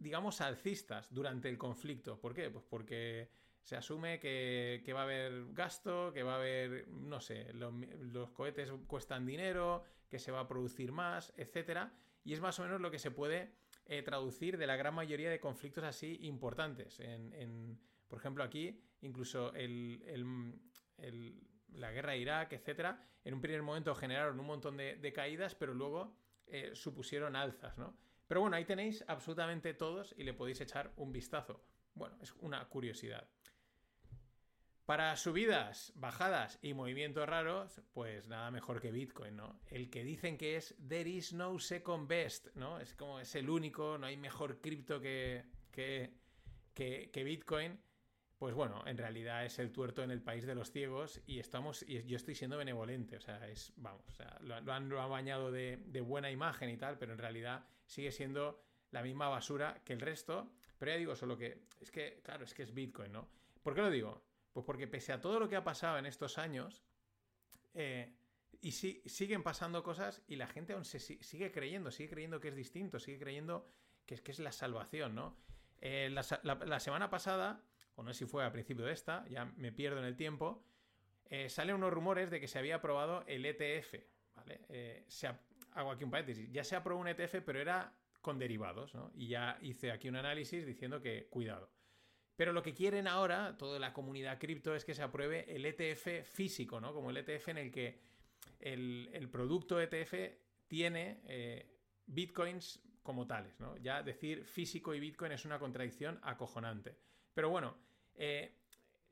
digamos, 0.00 0.40
alcistas 0.40 1.14
durante 1.14 1.48
el 1.48 1.58
conflicto. 1.58 2.18
¿Por 2.18 2.34
qué? 2.34 2.50
Pues 2.50 2.64
porque 2.68 3.30
se 3.64 3.76
asume 3.76 4.20
que, 4.20 4.92
va 4.94 5.00
a 5.00 5.04
haber 5.04 5.52
gasto, 5.52 6.12
que 6.12 6.22
va 6.22 6.34
a 6.34 6.36
haber, 6.36 6.86
no 6.88 7.20
sé, 7.20 7.50
los, 7.54 8.30
cohetes 8.30 8.70
cuestan 8.86 9.24
dinero, 9.24 9.82
que 10.10 10.18
se 10.18 10.30
va 10.30 10.40
a 10.40 10.48
producir 10.48 10.92
más, 10.92 11.32
etc. 11.38 11.88
Y 12.24 12.34
es 12.34 12.40
más 12.40 12.58
o 12.60 12.64
menos 12.64 12.82
lo 12.82 12.90
que 12.90 12.98
se 12.98 13.10
puede 13.10 13.54
eh, 13.86 14.02
traducir 14.02 14.58
de 14.58 14.66
la 14.66 14.76
gran 14.76 14.94
mayoría 14.94 15.30
de 15.30 15.40
conflictos 15.40 15.82
así 15.82 16.18
importantes. 16.20 17.00
En, 17.00 17.80
por 18.06 18.18
ejemplo, 18.18 18.44
aquí, 18.44 18.78
incluso 19.00 19.50
la 21.72 21.90
guerra 21.90 22.12
de 22.12 22.18
Irak, 22.18 22.52
etcétera, 22.52 23.02
en 23.24 23.32
un 23.32 23.40
primer 23.40 23.62
momento 23.62 23.94
generaron 23.94 24.38
un 24.38 24.46
montón 24.46 24.76
de, 24.76 25.12
caídas, 25.14 25.54
pero 25.54 25.72
luego 25.72 26.14
eh, 26.46 26.72
supusieron 26.74 27.34
alzas, 27.34 27.78
¿no? 27.78 27.96
Pero 28.26 28.42
bueno, 28.42 28.56
ahí 28.56 28.66
tenéis 28.66 29.02
absolutamente 29.08 29.72
todos 29.72 30.14
y 30.18 30.24
le 30.24 30.34
podéis 30.34 30.60
echar 30.60 30.92
un 30.96 31.12
vistazo. 31.12 31.64
Bueno, 31.94 32.18
es 32.20 32.32
una 32.40 32.68
curiosidad. 32.68 33.26
Para 34.86 35.16
subidas, 35.16 35.94
bajadas 35.96 36.58
y 36.60 36.74
movimientos 36.74 37.26
raros, 37.26 37.80
pues 37.94 38.28
nada 38.28 38.50
mejor 38.50 38.82
que 38.82 38.90
Bitcoin, 38.90 39.34
¿no? 39.34 39.58
El 39.70 39.88
que 39.88 40.04
dicen 40.04 40.36
que 40.36 40.56
es 40.56 40.74
there 40.86 41.08
is 41.08 41.32
no 41.32 41.58
second 41.58 42.06
best, 42.06 42.48
¿no? 42.54 42.78
Es 42.78 42.92
como 42.92 43.18
es 43.18 43.34
el 43.34 43.48
único, 43.48 43.96
no 43.96 44.06
hay 44.06 44.18
mejor 44.18 44.60
cripto 44.60 45.00
que, 45.00 45.46
que, 45.72 46.12
que, 46.74 47.24
Bitcoin. 47.24 47.80
Pues 48.36 48.54
bueno, 48.54 48.82
en 48.86 48.98
realidad 48.98 49.46
es 49.46 49.58
el 49.58 49.72
tuerto 49.72 50.02
en 50.02 50.10
el 50.10 50.20
país 50.20 50.44
de 50.44 50.54
los 50.54 50.70
ciegos 50.70 51.22
y 51.26 51.38
estamos, 51.38 51.82
y 51.88 52.04
yo 52.04 52.16
estoy 52.16 52.34
siendo 52.34 52.58
benevolente, 52.58 53.16
o 53.16 53.20
sea, 53.22 53.48
es, 53.48 53.72
vamos, 53.76 54.06
o 54.06 54.12
sea, 54.12 54.38
lo, 54.42 54.70
han, 54.70 54.90
bañado 54.90 55.50
de, 55.50 55.78
de 55.86 56.00
buena 56.02 56.30
imagen 56.30 56.68
y 56.68 56.76
tal, 56.76 56.98
pero 56.98 57.12
en 57.12 57.18
realidad 57.18 57.64
sigue 57.86 58.12
siendo 58.12 58.62
la 58.90 59.02
misma 59.02 59.28
basura 59.28 59.80
que 59.82 59.94
el 59.94 60.00
resto. 60.00 60.52
Pero 60.78 60.92
ya 60.92 60.98
digo, 60.98 61.16
solo 61.16 61.38
que, 61.38 61.62
es 61.80 61.90
que, 61.90 62.20
claro, 62.22 62.44
es 62.44 62.52
que 62.52 62.64
es 62.64 62.74
Bitcoin, 62.74 63.12
¿no? 63.12 63.28
¿Por 63.62 63.74
qué 63.74 63.80
lo 63.80 63.90
digo? 63.90 64.33
Pues 64.54 64.64
porque 64.64 64.86
pese 64.86 65.12
a 65.12 65.20
todo 65.20 65.38
lo 65.38 65.48
que 65.50 65.56
ha 65.56 65.64
pasado 65.64 65.98
en 65.98 66.06
estos 66.06 66.38
años, 66.38 66.82
eh, 67.74 68.14
y 68.64 68.72
siguen 68.72 69.42
pasando 69.42 69.82
cosas 69.82 70.22
y 70.26 70.36
la 70.36 70.46
gente 70.46 70.72
aún 70.72 70.86
se 70.86 70.98
sigue 70.98 71.52
creyendo, 71.52 71.90
sigue 71.90 72.08
creyendo 72.08 72.40
que 72.40 72.48
es 72.48 72.56
distinto, 72.56 72.98
sigue 72.98 73.18
creyendo 73.18 73.66
que 74.06 74.14
es, 74.14 74.22
que 74.22 74.32
es 74.32 74.38
la 74.38 74.52
salvación, 74.52 75.14
¿no? 75.14 75.36
Eh, 75.82 76.08
la, 76.10 76.80
semana 76.80 77.10
pasada, 77.10 77.62
o 77.96 78.02
no 78.02 78.14
sé 78.14 78.20
si 78.20 78.24
fue 78.24 78.42
a 78.42 78.50
principio 78.50 78.86
de 78.86 78.94
esta, 78.94 79.26
ya 79.28 79.44
me 79.44 79.70
pierdo 79.70 79.98
en 79.98 80.06
el 80.06 80.16
tiempo, 80.16 80.64
eh, 81.26 81.50
salen 81.50 81.74
unos 81.74 81.92
rumores 81.92 82.30
de 82.30 82.40
que 82.40 82.48
se 82.48 82.58
había 82.58 82.76
aprobado 82.76 83.22
el 83.26 83.44
ETF, 83.44 83.96
¿vale? 84.34 84.60
Eh, 84.70 85.04
se 85.08 85.28
hago 85.72 85.90
aquí 85.90 86.04
un 86.04 86.10
paréntesis, 86.10 86.50
ya 86.50 86.64
se 86.64 86.74
aprobó 86.74 87.02
un 87.02 87.08
ETF, 87.08 87.42
pero 87.44 87.60
era 87.60 87.92
con 88.22 88.38
derivados, 88.38 88.94
¿no? 88.94 89.12
Y 89.14 89.28
ya 89.28 89.58
hice 89.60 89.92
aquí 89.92 90.08
un 90.08 90.16
análisis 90.16 90.64
diciendo 90.64 91.02
que 91.02 91.26
cuidado. 91.26 91.68
Pero 92.36 92.52
lo 92.52 92.62
que 92.62 92.74
quieren 92.74 93.06
ahora, 93.06 93.56
toda 93.56 93.78
la 93.78 93.92
comunidad 93.92 94.38
cripto, 94.38 94.74
es 94.74 94.84
que 94.84 94.94
se 94.94 95.02
apruebe 95.02 95.54
el 95.54 95.64
ETF 95.64 96.26
físico, 96.28 96.80
¿no? 96.80 96.92
Como 96.92 97.10
el 97.10 97.16
ETF 97.16 97.48
en 97.48 97.58
el 97.58 97.70
que 97.70 98.00
el, 98.60 99.28
producto 99.30 99.80
ETF 99.80 100.14
tiene 100.66 101.20
eh, 101.26 101.66
bitcoins 102.06 102.80
como 103.02 103.26
tales, 103.26 103.60
¿no? 103.60 103.76
Ya 103.76 104.02
decir 104.02 104.44
físico 104.44 104.94
y 104.94 105.00
bitcoin 105.00 105.32
es 105.32 105.44
una 105.44 105.58
contradicción 105.58 106.18
acojonante. 106.22 106.96
Pero 107.34 107.50
bueno, 107.50 107.76
eh, 108.14 108.56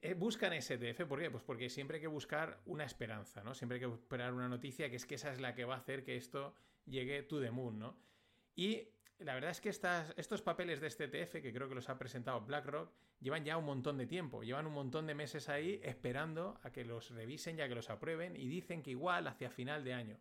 eh, 0.00 0.14
buscan 0.14 0.52
ese 0.52 0.74
ETF, 0.74 1.06
¿por 1.06 1.20
qué? 1.20 1.30
Pues 1.30 1.44
porque 1.44 1.68
siempre 1.68 1.96
hay 1.96 2.00
que 2.00 2.08
buscar 2.08 2.60
una 2.66 2.84
esperanza, 2.84 3.44
¿no? 3.44 3.54
Siempre 3.54 3.76
hay 3.76 3.88
que 3.88 3.94
esperar 3.94 4.32
una 4.32 4.48
noticia 4.48 4.90
que 4.90 4.96
es 4.96 5.06
que 5.06 5.14
esa 5.14 5.32
es 5.32 5.40
la 5.40 5.54
que 5.54 5.64
va 5.64 5.74
a 5.74 5.78
hacer 5.78 6.02
que 6.02 6.16
esto 6.16 6.54
llegue 6.86 7.22
to 7.22 7.40
the 7.40 7.50
moon, 7.50 7.78
¿no? 7.78 7.96
Y 8.56 8.88
la 9.24 9.34
verdad 9.34 9.50
es 9.50 9.60
que 9.60 9.68
estos 9.68 10.42
papeles 10.42 10.80
de 10.80 10.86
este 10.86 11.04
ETF, 11.04 11.42
que 11.42 11.52
creo 11.52 11.68
que 11.68 11.74
los 11.74 11.88
ha 11.88 11.98
presentado 11.98 12.40
BlackRock, 12.40 12.90
llevan 13.20 13.44
ya 13.44 13.56
un 13.56 13.64
montón 13.64 13.98
de 13.98 14.06
tiempo, 14.06 14.42
llevan 14.42 14.66
un 14.66 14.74
montón 14.74 15.06
de 15.06 15.14
meses 15.14 15.48
ahí 15.48 15.80
esperando 15.82 16.58
a 16.62 16.70
que 16.70 16.84
los 16.84 17.10
revisen 17.10 17.58
y 17.58 17.62
a 17.62 17.68
que 17.68 17.74
los 17.74 17.90
aprueben 17.90 18.36
y 18.36 18.48
dicen 18.48 18.82
que 18.82 18.90
igual 18.90 19.26
hacia 19.26 19.50
final 19.50 19.84
de 19.84 19.94
año. 19.94 20.18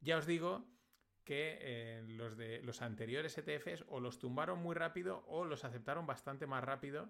Ya 0.00 0.16
os 0.16 0.26
digo 0.26 0.66
que 1.24 1.58
eh, 1.60 2.02
los 2.08 2.36
de 2.36 2.62
los 2.62 2.82
anteriores 2.82 3.36
ETFs 3.38 3.84
o 3.88 4.00
los 4.00 4.18
tumbaron 4.18 4.58
muy 4.58 4.74
rápido 4.74 5.24
o 5.28 5.44
los 5.44 5.64
aceptaron 5.64 6.06
bastante 6.06 6.46
más 6.46 6.64
rápido 6.64 7.08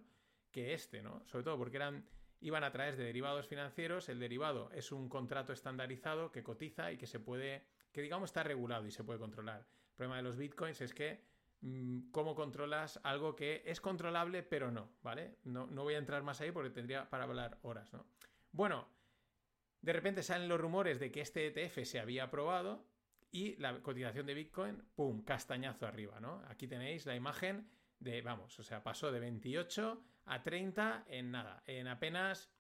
que 0.51 0.75
este, 0.75 1.03
¿no? 1.03 1.23
Sobre 1.27 1.45
todo 1.45 1.57
porque 1.57 1.77
eran 1.77 2.05
iban 2.41 2.65
a 2.65 2.73
través 2.73 2.97
de 2.97 3.05
derivados 3.05 3.47
financieros, 3.47 4.09
el 4.09 4.19
derivado 4.19 4.71
es 4.73 4.93
un 4.93 5.09
contrato 5.09 5.53
estandarizado 5.53 6.33
que 6.33 6.43
cotiza 6.43 6.93
y 6.93 6.97
que 6.97 7.07
se 7.07 7.21
puede 7.21 7.65
que 7.93 8.03
digamos 8.03 8.31
está 8.31 8.43
regulado 8.43 8.87
y 8.87 8.91
se 8.91 9.05
puede 9.05 9.19
controlar. 9.19 9.61
El 9.61 9.97
problema 9.97 10.17
de 10.17 10.23
los 10.23 10.37
bitcoins 10.37 10.81
es 10.81 10.95
que 10.95 11.31
Mm, 11.63 12.11
cómo 12.11 12.35
controlas 12.35 13.01
algo 13.03 13.37
que 13.37 13.63
es 13.67 13.81
controlable, 13.81 14.43
pero 14.43 14.71
no, 14.71 14.91
¿vale? 15.03 15.37
No, 15.45 15.67
voy 15.67 15.95
a 15.95 15.99
entrar 15.99 16.23
más 16.23 16.41
ahí 16.41 16.53
porque 16.53 16.71
tendría 16.71 17.09
para 17.11 17.25
hablar 17.25 17.59
horas, 17.63 17.93
¿no? 17.93 18.07
Bueno, 18.53 18.89
de 19.83 19.93
repente 19.93 20.23
salen 20.23 20.49
los 20.49 20.61
rumores 20.61 20.99
de 20.99 21.11
que 21.11 21.21
este 21.21 21.47
ETF 21.47 21.85
se 21.85 22.01
había 22.01 22.25
aprobado 22.25 22.87
y 23.31 23.57
la 23.57 23.81
cotización 23.83 24.27
de 24.27 24.35
Bitcoin, 24.35 24.83
¡pum!, 24.95 25.23
castañazo 25.23 25.87
arriba, 25.87 26.19
¿no? 26.19 26.43
Aquí 26.49 26.67
tenéis 26.67 27.05
la 27.07 27.15
imagen 27.15 27.71
de, 28.01 28.23
vamos, 28.23 28.59
o 28.59 28.63
sea, 28.63 28.83
pasó 28.83 29.13
de 29.13 29.21
28 29.21 30.05
a 30.27 30.43
30 30.43 31.05
en 31.09 31.31
nada, 31.31 31.63
en 31.67 31.87
apenas 31.87 32.51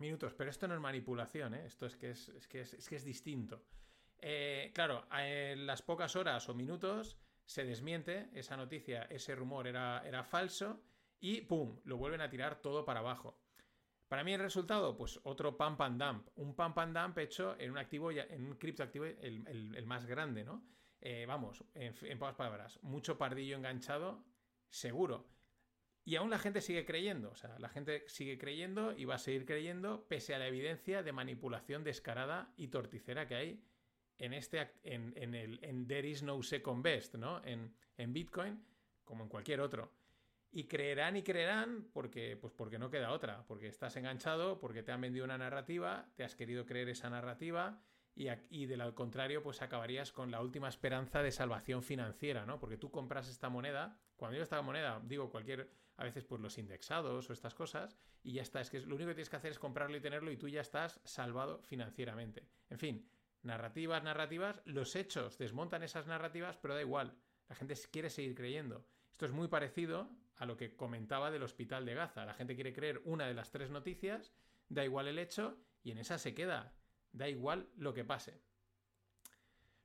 minutos. 0.00 0.34
Pero 0.34 0.50
esto 0.50 0.68
no 0.68 0.74
es 0.74 0.80
manipulación, 0.80 1.54
¿eh? 1.54 1.64
Esto 1.66 1.86
es 1.86 1.96
que 1.96 2.10
es, 2.10 2.30
que, 2.48 2.60
es, 2.60 2.88
que 2.88 2.96
es 2.96 3.04
distinto. 3.04 3.64
Eh, 4.18 4.70
claro, 4.74 5.06
en 5.12 5.66
las 5.66 5.82
pocas 5.82 6.14
horas 6.16 6.48
o 6.48 6.54
minutos 6.54 7.18
se 7.44 7.64
desmiente 7.64 8.30
esa 8.34 8.56
noticia, 8.56 9.02
ese 9.04 9.34
rumor 9.34 9.66
era, 9.66 10.02
era 10.06 10.22
falso 10.22 10.80
y 11.20 11.42
¡pum! 11.42 11.80
Lo 11.84 11.96
vuelven 11.96 12.20
a 12.20 12.30
tirar 12.30 12.60
todo 12.60 12.84
para 12.84 13.00
abajo. 13.00 13.38
Para 14.08 14.24
mí 14.24 14.34
el 14.34 14.40
resultado, 14.40 14.96
pues 14.96 15.18
otro 15.24 15.56
pump 15.56 15.80
and 15.80 16.02
dump. 16.02 16.28
Un 16.36 16.54
pump 16.54 16.78
and 16.78 16.96
dump 16.96 17.18
hecho 17.18 17.56
en 17.58 17.70
un 17.70 17.78
activo, 17.78 18.10
en 18.10 18.44
un 18.44 18.56
criptoactivo 18.56 19.06
el, 19.06 19.74
el, 19.74 19.86
más 19.86 20.04
grande, 20.06 20.44
¿no? 20.44 20.62
Eh, 21.00 21.24
vamos, 21.26 21.64
en, 21.74 21.94
en 22.02 22.18
pocas 22.18 22.36
palabras, 22.36 22.78
mucho 22.82 23.18
pardillo 23.18 23.56
enganchado, 23.56 24.22
seguro. 24.72 25.28
Y 26.04 26.16
aún 26.16 26.30
la 26.30 26.38
gente 26.38 26.60
sigue 26.60 26.84
creyendo, 26.84 27.30
o 27.30 27.36
sea, 27.36 27.56
la 27.60 27.68
gente 27.68 28.02
sigue 28.08 28.36
creyendo 28.36 28.92
y 28.92 29.04
va 29.04 29.14
a 29.14 29.18
seguir 29.18 29.46
creyendo 29.46 30.04
pese 30.08 30.34
a 30.34 30.38
la 30.38 30.48
evidencia 30.48 31.04
de 31.04 31.12
manipulación 31.12 31.84
descarada 31.84 32.52
y 32.56 32.68
torticera 32.68 33.28
que 33.28 33.36
hay 33.36 33.64
en 34.18 34.32
este 34.32 34.72
en, 34.82 35.34
el 35.34 35.60
en 35.62 35.86
there 35.86 36.08
is 36.08 36.24
no 36.24 36.42
second 36.42 36.82
best, 36.82 37.14
¿no? 37.14 37.44
En, 37.44 37.72
en, 37.96 38.12
Bitcoin, 38.12 38.64
como 39.04 39.22
en 39.24 39.28
cualquier 39.28 39.60
otro. 39.60 39.92
Y 40.50 40.64
creerán 40.64 41.16
y 41.16 41.22
creerán 41.22 41.88
porque, 41.92 42.36
pues 42.36 42.52
porque 42.52 42.78
no 42.78 42.90
queda 42.90 43.12
otra, 43.12 43.44
porque 43.46 43.68
estás 43.68 43.96
enganchado, 43.96 44.58
porque 44.58 44.82
te 44.82 44.90
han 44.90 45.00
vendido 45.00 45.24
una 45.24 45.38
narrativa, 45.38 46.10
te 46.16 46.24
has 46.24 46.34
querido 46.34 46.66
creer 46.66 46.88
esa 46.88 47.10
narrativa 47.10 47.80
y, 48.14 48.26
y 48.50 48.66
de 48.66 48.76
lo 48.76 48.94
contrario, 48.94 49.42
pues 49.42 49.62
acabarías 49.62 50.12
con 50.12 50.30
la 50.30 50.40
última 50.40 50.68
esperanza 50.68 51.22
de 51.22 51.30
salvación 51.30 51.82
financiera, 51.82 52.44
¿no? 52.44 52.58
Porque 52.58 52.76
tú 52.76 52.90
compras 52.90 53.28
esta 53.28 53.48
moneda, 53.48 53.98
cuando 54.22 54.36
yo 54.36 54.44
esta 54.44 54.62
moneda, 54.62 55.02
digo 55.02 55.32
cualquier, 55.32 55.68
a 55.96 56.04
veces 56.04 56.22
pues 56.22 56.40
los 56.40 56.56
indexados 56.56 57.28
o 57.28 57.32
estas 57.32 57.56
cosas, 57.56 57.98
y 58.22 58.34
ya 58.34 58.42
está, 58.42 58.60
es 58.60 58.70
que 58.70 58.78
lo 58.78 58.94
único 58.94 59.08
que 59.08 59.16
tienes 59.16 59.28
que 59.28 59.34
hacer 59.34 59.50
es 59.50 59.58
comprarlo 59.58 59.96
y 59.96 60.00
tenerlo 60.00 60.30
y 60.30 60.36
tú 60.36 60.46
ya 60.48 60.60
estás 60.60 61.00
salvado 61.02 61.60
financieramente. 61.64 62.46
En 62.70 62.78
fin, 62.78 63.10
narrativas, 63.42 64.04
narrativas, 64.04 64.62
los 64.64 64.94
hechos 64.94 65.38
desmontan 65.38 65.82
esas 65.82 66.06
narrativas, 66.06 66.56
pero 66.56 66.76
da 66.76 66.82
igual, 66.82 67.16
la 67.48 67.56
gente 67.56 67.74
quiere 67.90 68.10
seguir 68.10 68.36
creyendo. 68.36 68.86
Esto 69.10 69.26
es 69.26 69.32
muy 69.32 69.48
parecido 69.48 70.08
a 70.36 70.46
lo 70.46 70.56
que 70.56 70.76
comentaba 70.76 71.32
del 71.32 71.42
hospital 71.42 71.84
de 71.84 71.94
Gaza. 71.94 72.24
La 72.24 72.34
gente 72.34 72.54
quiere 72.54 72.72
creer 72.72 73.02
una 73.04 73.26
de 73.26 73.34
las 73.34 73.50
tres 73.50 73.70
noticias, 73.70 74.32
da 74.68 74.84
igual 74.84 75.08
el 75.08 75.18
hecho, 75.18 75.58
y 75.82 75.90
en 75.90 75.98
esa 75.98 76.16
se 76.18 76.32
queda, 76.32 76.76
da 77.10 77.28
igual 77.28 77.70
lo 77.74 77.92
que 77.92 78.04
pase. 78.04 78.40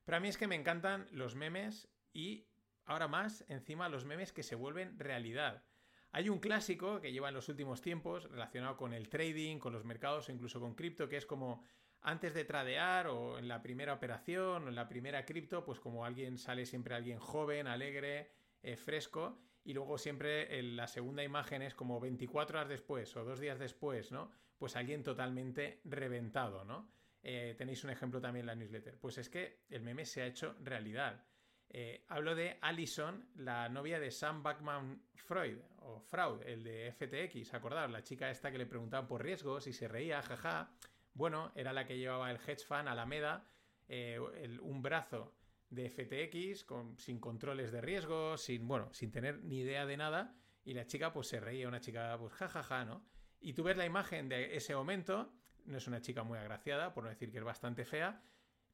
Pero 0.04 0.16
a 0.16 0.20
mí 0.20 0.28
es 0.28 0.38
que 0.38 0.46
me 0.46 0.54
encantan 0.54 1.08
los 1.10 1.34
memes 1.34 1.88
y 2.12 2.47
ahora 2.88 3.06
más 3.06 3.44
encima 3.48 3.88
los 3.88 4.04
memes 4.04 4.32
que 4.32 4.42
se 4.42 4.56
vuelven 4.56 4.98
realidad. 4.98 5.62
Hay 6.10 6.28
un 6.28 6.38
clásico 6.38 7.00
que 7.00 7.12
lleva 7.12 7.28
en 7.28 7.34
los 7.34 7.48
últimos 7.48 7.82
tiempos 7.82 8.24
relacionado 8.30 8.76
con 8.76 8.94
el 8.94 9.08
trading, 9.08 9.58
con 9.58 9.72
los 9.72 9.84
mercados 9.84 10.28
o 10.28 10.32
incluso 10.32 10.58
con 10.58 10.74
cripto, 10.74 11.08
que 11.08 11.18
es 11.18 11.26
como 11.26 11.62
antes 12.00 12.32
de 12.32 12.44
tradear 12.44 13.08
o 13.08 13.38
en 13.38 13.46
la 13.46 13.60
primera 13.60 13.92
operación 13.92 14.64
o 14.64 14.68
en 14.68 14.74
la 14.74 14.88
primera 14.88 15.24
cripto, 15.24 15.64
pues 15.64 15.80
como 15.80 16.04
alguien 16.04 16.38
sale 16.38 16.64
siempre 16.64 16.94
alguien 16.94 17.18
joven, 17.18 17.66
alegre, 17.66 18.30
eh, 18.62 18.76
fresco, 18.76 19.38
y 19.64 19.74
luego 19.74 19.98
siempre 19.98 20.58
en 20.58 20.76
la 20.76 20.86
segunda 20.86 21.22
imagen 21.22 21.60
es 21.60 21.74
como 21.74 22.00
24 22.00 22.58
horas 22.58 22.68
después 22.70 23.14
o 23.16 23.24
dos 23.24 23.38
días 23.38 23.58
después, 23.58 24.10
¿no? 24.10 24.30
Pues 24.56 24.76
alguien 24.76 25.02
totalmente 25.02 25.82
reventado, 25.84 26.64
¿no? 26.64 26.90
Eh, 27.22 27.54
tenéis 27.58 27.84
un 27.84 27.90
ejemplo 27.90 28.20
también 28.20 28.44
en 28.44 28.46
la 28.46 28.54
newsletter. 28.54 28.98
Pues 28.98 29.18
es 29.18 29.28
que 29.28 29.64
el 29.68 29.82
meme 29.82 30.06
se 30.06 30.22
ha 30.22 30.26
hecho 30.26 30.56
realidad. 30.60 31.26
Eh, 31.70 32.04
hablo 32.08 32.34
de 32.34 32.58
Allison, 32.62 33.28
la 33.36 33.68
novia 33.68 34.00
de 34.00 34.10
Sam 34.10 34.42
Backman 34.42 35.02
Freud, 35.14 35.58
o 35.80 36.00
Fraud, 36.00 36.42
el 36.44 36.64
de 36.64 36.92
FTX, 36.92 37.52
acordad, 37.54 37.90
la 37.90 38.02
chica 38.02 38.30
esta 38.30 38.50
que 38.50 38.58
le 38.58 38.66
preguntaban 38.66 39.06
por 39.06 39.22
riesgos 39.22 39.66
y 39.66 39.72
se 39.72 39.88
reía, 39.88 40.22
jaja. 40.22 40.70
Bueno, 41.12 41.52
era 41.54 41.72
la 41.72 41.86
que 41.86 41.98
llevaba 41.98 42.30
el 42.30 42.38
hedge 42.38 42.64
fund 42.64 42.88
Alameda, 42.88 43.46
eh, 43.88 44.18
un 44.62 44.82
brazo 44.82 45.34
de 45.68 45.90
FTX 45.90 46.66
sin 46.96 47.20
controles 47.20 47.70
de 47.72 47.80
riesgo, 47.82 48.38
sin, 48.38 48.66
bueno, 48.66 48.88
sin 48.92 49.10
tener 49.10 49.44
ni 49.44 49.58
idea 49.58 49.84
de 49.84 49.96
nada, 49.96 50.34
y 50.64 50.72
la 50.72 50.86
chica 50.86 51.12
pues 51.12 51.28
se 51.28 51.40
reía, 51.40 51.68
una 51.68 51.80
chica 51.80 52.16
pues 52.18 52.32
jajaja, 52.32 52.84
¿no? 52.84 53.04
Y 53.40 53.52
tú 53.52 53.62
ves 53.62 53.76
la 53.76 53.84
imagen 53.84 54.28
de 54.28 54.56
ese 54.56 54.74
momento, 54.74 55.32
no 55.66 55.76
es 55.76 55.86
una 55.86 56.00
chica 56.00 56.22
muy 56.22 56.38
agraciada, 56.38 56.94
por 56.94 57.04
no 57.04 57.10
decir 57.10 57.30
que 57.30 57.38
es 57.38 57.44
bastante 57.44 57.84
fea, 57.84 58.22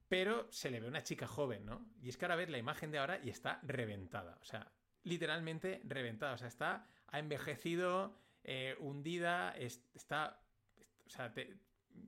pero 0.08 0.50
se 0.50 0.70
le 0.70 0.80
ve 0.80 0.88
una 0.88 1.02
chica 1.02 1.26
joven, 1.26 1.64
¿no? 1.64 1.86
Y 2.02 2.08
es 2.08 2.16
que 2.16 2.24
ahora 2.24 2.36
ves 2.36 2.50
la 2.50 2.58
imagen 2.58 2.90
de 2.90 2.98
ahora 2.98 3.18
y 3.22 3.30
está 3.30 3.60
reventada, 3.62 4.38
o 4.40 4.44
sea, 4.44 4.70
literalmente 5.04 5.80
reventada, 5.84 6.34
o 6.34 6.38
sea, 6.38 6.48
está, 6.48 6.86
ha 7.08 7.18
envejecido, 7.18 8.18
eh, 8.42 8.76
hundida, 8.80 9.54
está, 9.56 10.40
o 11.06 11.10
sea, 11.10 11.32
te, 11.32 11.56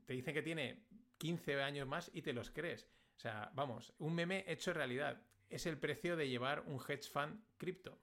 dicen 0.09 0.35
que 0.35 0.43
tiene 0.43 0.87
15 1.19 1.63
años 1.63 1.87
más 1.87 2.11
y 2.13 2.23
te 2.23 2.33
los 2.33 2.51
crees. 2.51 2.89
O 3.17 3.21
sea, 3.21 3.51
vamos, 3.55 3.95
un 3.99 4.15
meme 4.15 4.45
hecho 4.47 4.73
realidad. 4.73 5.23
Es 5.49 5.65
el 5.67 5.79
precio 5.79 6.17
de 6.17 6.29
llevar 6.29 6.61
un 6.67 6.81
hedge 6.81 7.09
fund 7.09 7.41
cripto. 7.57 7.99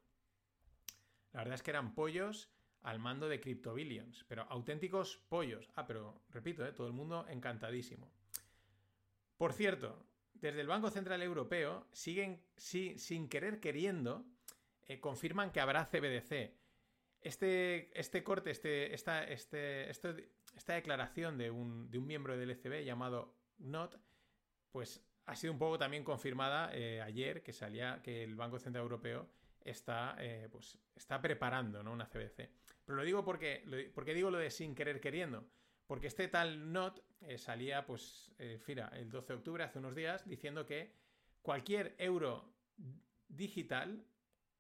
La 1.33 1.41
verdad 1.41 1.55
es 1.55 1.63
que 1.63 1.71
eran 1.71 1.93
pollos 1.93 2.49
al 2.81 2.99
mando 2.99 3.27
de 3.27 3.39
Crypto 3.39 3.73
Billions, 3.73 4.25
pero 4.27 4.43
auténticos 4.43 5.17
pollos. 5.29 5.69
Ah, 5.75 5.85
pero 5.85 6.23
repito, 6.29 6.65
¿eh? 6.65 6.73
todo 6.73 6.87
el 6.87 6.93
mundo 6.93 7.25
encantadísimo. 7.27 8.11
Por 9.37 9.53
cierto, 9.53 10.05
desde 10.33 10.61
el 10.61 10.67
Banco 10.67 10.89
Central 10.89 11.21
Europeo 11.21 11.87
siguen 11.91 12.43
sin 12.55 13.29
querer 13.29 13.59
queriendo, 13.59 14.25
eh, 14.87 14.99
confirman 14.99 15.51
que 15.51 15.61
habrá 15.61 15.85
CBDC. 15.85 16.53
Este, 17.21 17.97
este 17.97 18.23
corte, 18.23 18.51
este, 18.51 18.93
esta, 18.93 19.23
este, 19.23 19.89
esta 19.89 20.73
declaración 20.73 21.37
de 21.37 21.49
un, 21.49 21.89
miembro 22.05 22.37
del 22.37 22.51
ECB 22.51 22.83
llamado 22.83 23.37
Not, 23.59 23.97
pues 24.71 25.01
ha 25.25 25.35
sido 25.35 25.53
un 25.53 25.59
poco 25.59 25.77
también 25.77 26.03
confirmada 26.03 26.69
eh, 26.73 27.01
ayer 27.01 27.41
que 27.41 27.53
salía 27.53 28.01
que 28.03 28.23
el 28.23 28.35
Banco 28.35 28.59
Central 28.59 28.83
Europeo 28.83 29.29
está, 29.63 30.17
eh, 30.19 30.49
pues, 30.51 30.77
preparando 31.21 31.79
una 31.79 32.05
CBC. 32.05 32.49
Pero 32.85 32.97
lo 32.97 33.03
digo 33.03 33.23
porque 33.23 33.63
digo 34.13 34.29
lo 34.29 34.37
de 34.37 34.51
sin 34.51 34.75
querer 34.75 34.99
queriendo. 34.99 35.47
Porque 35.87 36.07
este 36.07 36.27
tal 36.27 36.71
Not 36.71 37.03
eh, 37.21 37.37
salía, 37.37 37.85
pues, 37.85 38.31
eh, 38.39 38.59
el 38.93 39.09
12 39.09 39.27
de 39.27 39.37
octubre, 39.37 39.63
hace 39.63 39.79
unos 39.79 39.95
días, 39.95 40.27
diciendo 40.27 40.65
que 40.65 40.93
cualquier 41.41 41.95
euro 41.97 42.53
digital 43.27 44.05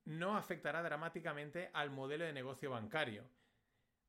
no 0.05 0.35
afectará 0.35 0.83
dramáticamente 0.83 1.69
al 1.73 1.89
modelo 1.89 2.25
de 2.25 2.33
negocio 2.33 2.69
bancario. 2.69 3.23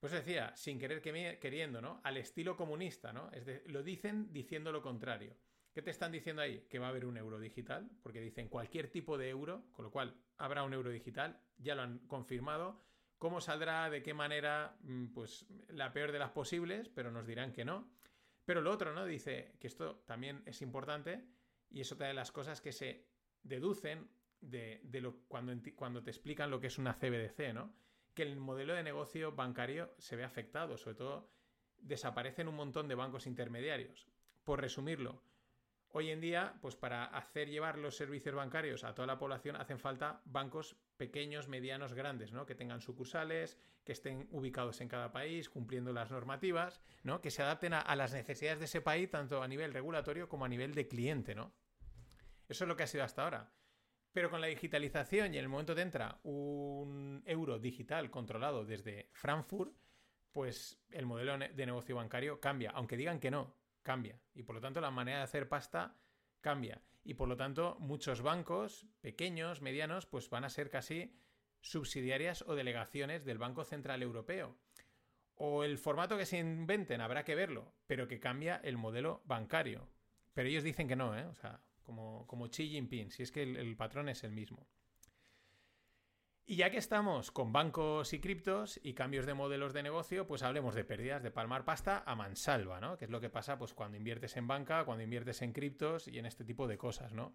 Pues 0.00 0.12
decía, 0.12 0.54
sin 0.56 0.78
querer 0.78 1.00
queriendo, 1.00 1.80
¿no? 1.80 2.00
Al 2.04 2.18
estilo 2.18 2.56
comunista, 2.56 3.12
¿no? 3.12 3.30
Es 3.30 3.66
lo 3.70 3.82
dicen 3.82 4.32
diciendo 4.32 4.70
lo 4.70 4.82
contrario. 4.82 5.34
¿Qué 5.72 5.82
te 5.82 5.90
están 5.90 6.12
diciendo 6.12 6.42
ahí? 6.42 6.66
Que 6.68 6.78
va 6.78 6.86
a 6.86 6.90
haber 6.90 7.06
un 7.06 7.16
euro 7.16 7.40
digital, 7.40 7.90
porque 8.02 8.20
dicen 8.20 8.48
cualquier 8.48 8.90
tipo 8.90 9.16
de 9.18 9.30
euro, 9.30 9.64
con 9.72 9.84
lo 9.84 9.90
cual 9.90 10.14
habrá 10.36 10.62
un 10.62 10.74
euro 10.74 10.90
digital, 10.90 11.40
ya 11.58 11.74
lo 11.74 11.82
han 11.82 11.98
confirmado. 12.06 12.80
¿Cómo 13.24 13.40
saldrá? 13.40 13.88
¿De 13.88 14.02
qué 14.02 14.12
manera? 14.12 14.76
Mm, 14.82 15.06
pues 15.06 15.46
la 15.68 15.94
peor 15.94 16.12
de 16.12 16.18
las 16.18 16.32
posibles, 16.32 16.90
pero 16.90 17.10
nos 17.10 17.26
dirán 17.26 17.52
que 17.52 17.64
no. 17.64 17.88
Pero 18.44 18.60
lo 18.60 18.70
otro, 18.70 18.92
¿no? 18.92 19.06
Dice 19.06 19.56
que 19.58 19.66
esto 19.66 20.02
también 20.04 20.42
es 20.44 20.60
importante 20.60 21.24
y 21.70 21.80
es 21.80 21.90
otra 21.90 22.08
de 22.08 22.12
las 22.12 22.30
cosas 22.32 22.60
que 22.60 22.70
se 22.70 23.06
deducen 23.42 24.10
de, 24.42 24.82
lo, 25.00 25.20
cuando, 25.26 25.54
cuando 25.74 26.02
te 26.02 26.10
explican 26.10 26.50
lo 26.50 26.60
que 26.60 26.66
es 26.66 26.76
una 26.76 26.92
CBDC, 26.92 27.54
¿no? 27.54 27.74
Que 28.12 28.24
el 28.24 28.36
modelo 28.36 28.74
de 28.74 28.82
negocio 28.82 29.32
bancario 29.32 29.94
se 29.96 30.16
ve 30.16 30.24
afectado, 30.24 30.76
sobre 30.76 30.96
todo 30.96 31.30
desaparecen 31.78 32.46
un 32.46 32.56
montón 32.56 32.88
de 32.88 32.94
bancos 32.94 33.26
intermediarios. 33.26 34.06
Por 34.42 34.60
resumirlo, 34.60 35.22
hoy 35.96 36.10
en 36.10 36.20
día, 36.20 36.54
pues 36.60 36.74
para 36.74 37.04
hacer 37.04 37.48
llevar 37.48 37.78
los 37.78 37.96
servicios 37.96 38.34
bancarios 38.34 38.82
a 38.82 38.96
toda 38.96 39.06
la 39.06 39.16
población 39.16 39.54
hacen 39.54 39.78
falta 39.78 40.20
bancos 40.24 40.76
pequeños, 40.96 41.46
medianos, 41.46 41.94
grandes, 41.94 42.32
¿no? 42.32 42.46
Que 42.46 42.56
tengan 42.56 42.80
sucursales, 42.80 43.56
que 43.84 43.92
estén 43.92 44.26
ubicados 44.32 44.80
en 44.80 44.88
cada 44.88 45.12
país, 45.12 45.48
cumpliendo 45.48 45.92
las 45.92 46.10
normativas, 46.10 46.80
¿no? 47.04 47.20
Que 47.20 47.30
se 47.30 47.42
adapten 47.42 47.74
a, 47.74 47.94
las 47.94 48.12
necesidades 48.12 48.58
de 48.58 48.64
ese 48.64 48.80
país, 48.80 49.08
tanto 49.08 49.40
a 49.40 49.46
nivel 49.46 49.72
regulatorio 49.72 50.28
como 50.28 50.44
a 50.44 50.48
nivel 50.48 50.74
de 50.74 50.88
cliente, 50.88 51.36
¿no? 51.36 51.52
Eso 52.48 52.64
es 52.64 52.68
lo 52.68 52.76
que 52.76 52.82
ha 52.82 52.88
sido 52.88 53.04
hasta 53.04 53.22
ahora. 53.22 53.52
Pero 54.12 54.30
con 54.30 54.40
la 54.40 54.48
digitalización 54.48 55.32
y 55.32 55.38
en 55.38 55.44
el 55.44 55.48
momento 55.48 55.76
que 55.76 55.82
entra 55.82 56.18
un 56.24 57.22
euro 57.24 57.60
digital 57.60 58.10
controlado 58.10 58.64
desde 58.64 59.10
Frankfurt, 59.12 59.72
pues 60.32 60.76
el 60.90 61.06
modelo 61.06 61.38
de 61.38 61.66
negocio 61.66 61.94
bancario 61.94 62.40
cambia. 62.40 62.72
Aunque 62.72 62.96
digan 62.96 63.20
que 63.20 63.30
no, 63.30 63.54
cambia. 63.84 64.20
Y 64.34 64.42
por 64.42 64.56
lo 64.56 64.60
tanto 64.60 64.80
la 64.80 64.90
manera 64.90 65.18
de 65.18 65.24
hacer 65.24 65.48
pasta 65.48 65.96
cambia. 66.40 66.82
Y 67.04 67.14
por 67.14 67.28
lo 67.28 67.36
tanto 67.36 67.76
muchos 67.78 68.22
bancos, 68.22 68.86
pequeños, 69.00 69.60
medianos, 69.60 70.06
pues 70.06 70.28
van 70.28 70.44
a 70.44 70.50
ser 70.50 70.70
casi 70.70 71.16
subsidiarias 71.60 72.42
o 72.42 72.56
delegaciones 72.56 73.24
del 73.24 73.38
Banco 73.38 73.64
Central 73.64 74.02
Europeo. 74.02 74.56
O 75.36 75.64
el 75.64 75.78
formato 75.78 76.16
que 76.16 76.26
se 76.26 76.38
inventen, 76.38 77.00
habrá 77.00 77.24
que 77.24 77.34
verlo, 77.34 77.72
pero 77.86 78.08
que 78.08 78.20
cambia 78.20 78.60
el 78.64 78.76
modelo 78.76 79.22
bancario. 79.24 79.88
Pero 80.32 80.48
ellos 80.48 80.64
dicen 80.64 80.88
que 80.88 80.96
no, 80.96 81.16
¿eh? 81.16 81.24
O 81.24 81.34
sea, 81.34 81.60
como, 81.82 82.26
como 82.26 82.48
Xi 82.48 82.68
Jinping, 82.68 83.10
si 83.10 83.22
es 83.22 83.32
que 83.32 83.42
el, 83.42 83.76
patrón 83.76 84.08
es 84.08 84.24
el 84.24 84.32
mismo. 84.32 84.66
Y 86.46 86.56
ya 86.56 86.70
que 86.70 86.76
estamos 86.76 87.30
con 87.30 87.52
bancos 87.52 88.12
y 88.12 88.20
criptos 88.20 88.78
y 88.82 88.92
cambios 88.92 89.24
de 89.24 89.32
modelos 89.32 89.72
de 89.72 89.82
negocio, 89.82 90.26
pues 90.26 90.42
hablemos 90.42 90.74
de 90.74 90.84
pérdidas, 90.84 91.22
de 91.22 91.30
palmar 91.30 91.64
pasta 91.64 92.02
a 92.04 92.14
mansalva, 92.14 92.80
¿no? 92.80 92.98
Que 92.98 93.06
es 93.06 93.10
lo 93.10 93.18
que 93.20 93.30
pasa 93.30 93.56
pues, 93.56 93.72
cuando 93.72 93.96
inviertes 93.96 94.36
en 94.36 94.46
banca, 94.46 94.84
cuando 94.84 95.02
inviertes 95.02 95.40
en 95.40 95.54
criptos 95.54 96.06
y 96.06 96.18
en 96.18 96.26
este 96.26 96.44
tipo 96.44 96.68
de 96.68 96.76
cosas, 96.76 97.12
¿no? 97.12 97.34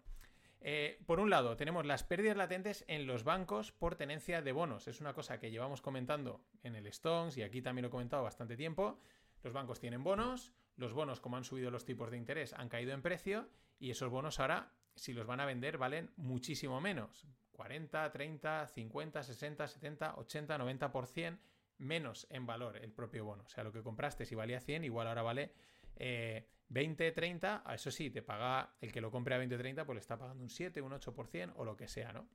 Eh, 0.60 1.02
por 1.06 1.18
un 1.18 1.28
lado, 1.28 1.56
tenemos 1.56 1.86
las 1.86 2.04
pérdidas 2.04 2.36
latentes 2.36 2.84
en 2.86 3.08
los 3.08 3.24
bancos 3.24 3.72
por 3.72 3.96
tenencia 3.96 4.42
de 4.42 4.52
bonos. 4.52 4.86
Es 4.86 5.00
una 5.00 5.12
cosa 5.12 5.40
que 5.40 5.50
llevamos 5.50 5.80
comentando 5.80 6.44
en 6.62 6.76
el 6.76 6.86
Stones 6.86 7.36
y 7.36 7.42
aquí 7.42 7.62
también 7.62 7.82
lo 7.82 7.88
he 7.88 7.90
comentado 7.90 8.22
bastante 8.22 8.56
tiempo. 8.56 9.00
Los 9.42 9.52
bancos 9.52 9.80
tienen 9.80 10.04
bonos, 10.04 10.52
los 10.76 10.92
bonos, 10.92 11.20
como 11.20 11.36
han 11.36 11.44
subido 11.44 11.72
los 11.72 11.84
tipos 11.84 12.12
de 12.12 12.16
interés, 12.16 12.52
han 12.52 12.68
caído 12.68 12.92
en 12.92 13.02
precio 13.02 13.48
y 13.80 13.90
esos 13.90 14.10
bonos 14.10 14.38
ahora, 14.38 14.72
si 14.94 15.14
los 15.14 15.26
van 15.26 15.40
a 15.40 15.46
vender, 15.46 15.78
valen 15.78 16.12
muchísimo 16.16 16.80
menos. 16.80 17.26
40, 17.60 18.10
30, 18.10 18.68
50, 18.68 19.22
60, 19.22 19.68
70, 19.68 20.14
80, 20.14 20.58
90% 20.58 21.38
menos 21.76 22.26
en 22.30 22.46
valor 22.46 22.78
el 22.78 22.90
propio 22.90 23.26
bono. 23.26 23.42
O 23.44 23.48
sea, 23.50 23.64
lo 23.64 23.70
que 23.70 23.82
compraste 23.82 24.24
si 24.24 24.34
valía 24.34 24.60
100, 24.60 24.84
igual 24.84 25.06
ahora 25.06 25.20
vale 25.20 25.52
20, 25.98 27.06
eh, 27.06 27.12
30. 27.12 27.64
Eso 27.74 27.90
sí, 27.90 28.08
te 28.08 28.22
paga 28.22 28.76
el 28.80 28.90
que 28.90 29.02
lo 29.02 29.10
compre 29.10 29.34
a 29.34 29.38
20, 29.38 29.58
30, 29.58 29.84
pues 29.84 29.94
le 29.94 30.00
está 30.00 30.16
pagando 30.16 30.42
un 30.42 30.48
7, 30.48 30.80
un 30.80 30.92
8% 30.92 31.52
o 31.54 31.66
lo 31.66 31.76
que 31.76 31.86
sea, 31.86 32.14
¿no? 32.14 32.30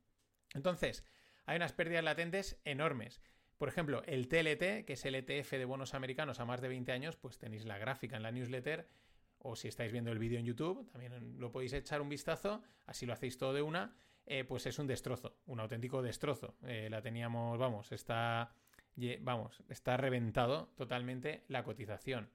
Entonces, 0.53 1.03
hay 1.47 1.55
unas 1.55 1.73
pérdidas 1.73 2.03
latentes 2.03 2.61
enormes. 2.63 3.19
Por 3.57 3.67
ejemplo, 3.67 4.03
el 4.05 4.27
TLT, 4.27 4.85
que 4.85 4.93
es 4.93 5.05
el 5.05 5.15
ETF 5.15 5.53
de 5.53 5.65
bonos 5.65 5.95
americanos 5.95 6.39
a 6.39 6.45
más 6.45 6.61
de 6.61 6.67
20 6.67 6.91
años, 6.91 7.15
pues 7.15 7.39
tenéis 7.39 7.65
la 7.65 7.79
gráfica 7.79 8.15
en 8.15 8.21
la 8.21 8.31
newsletter 8.31 8.87
o 9.39 9.55
si 9.55 9.69
estáis 9.69 9.91
viendo 9.91 10.11
el 10.11 10.19
vídeo 10.19 10.37
en 10.37 10.45
YouTube, 10.45 10.87
también 10.91 11.39
lo 11.39 11.51
podéis 11.51 11.73
echar 11.73 12.01
un 12.01 12.09
vistazo, 12.09 12.61
así 12.85 13.07
lo 13.07 13.13
hacéis 13.13 13.39
todo 13.39 13.53
de 13.53 13.63
una, 13.63 13.95
eh, 14.25 14.43
pues 14.43 14.65
es 14.65 14.79
un 14.79 14.87
destrozo, 14.87 15.37
un 15.45 15.59
auténtico 15.59 16.01
destrozo. 16.01 16.55
Eh, 16.63 16.87
la 16.89 17.01
teníamos, 17.01 17.57
vamos, 17.57 17.91
está, 17.91 18.53
vamos, 19.21 19.63
está 19.69 19.97
reventado 19.97 20.69
totalmente 20.75 21.43
la 21.47 21.63
cotización. 21.63 22.29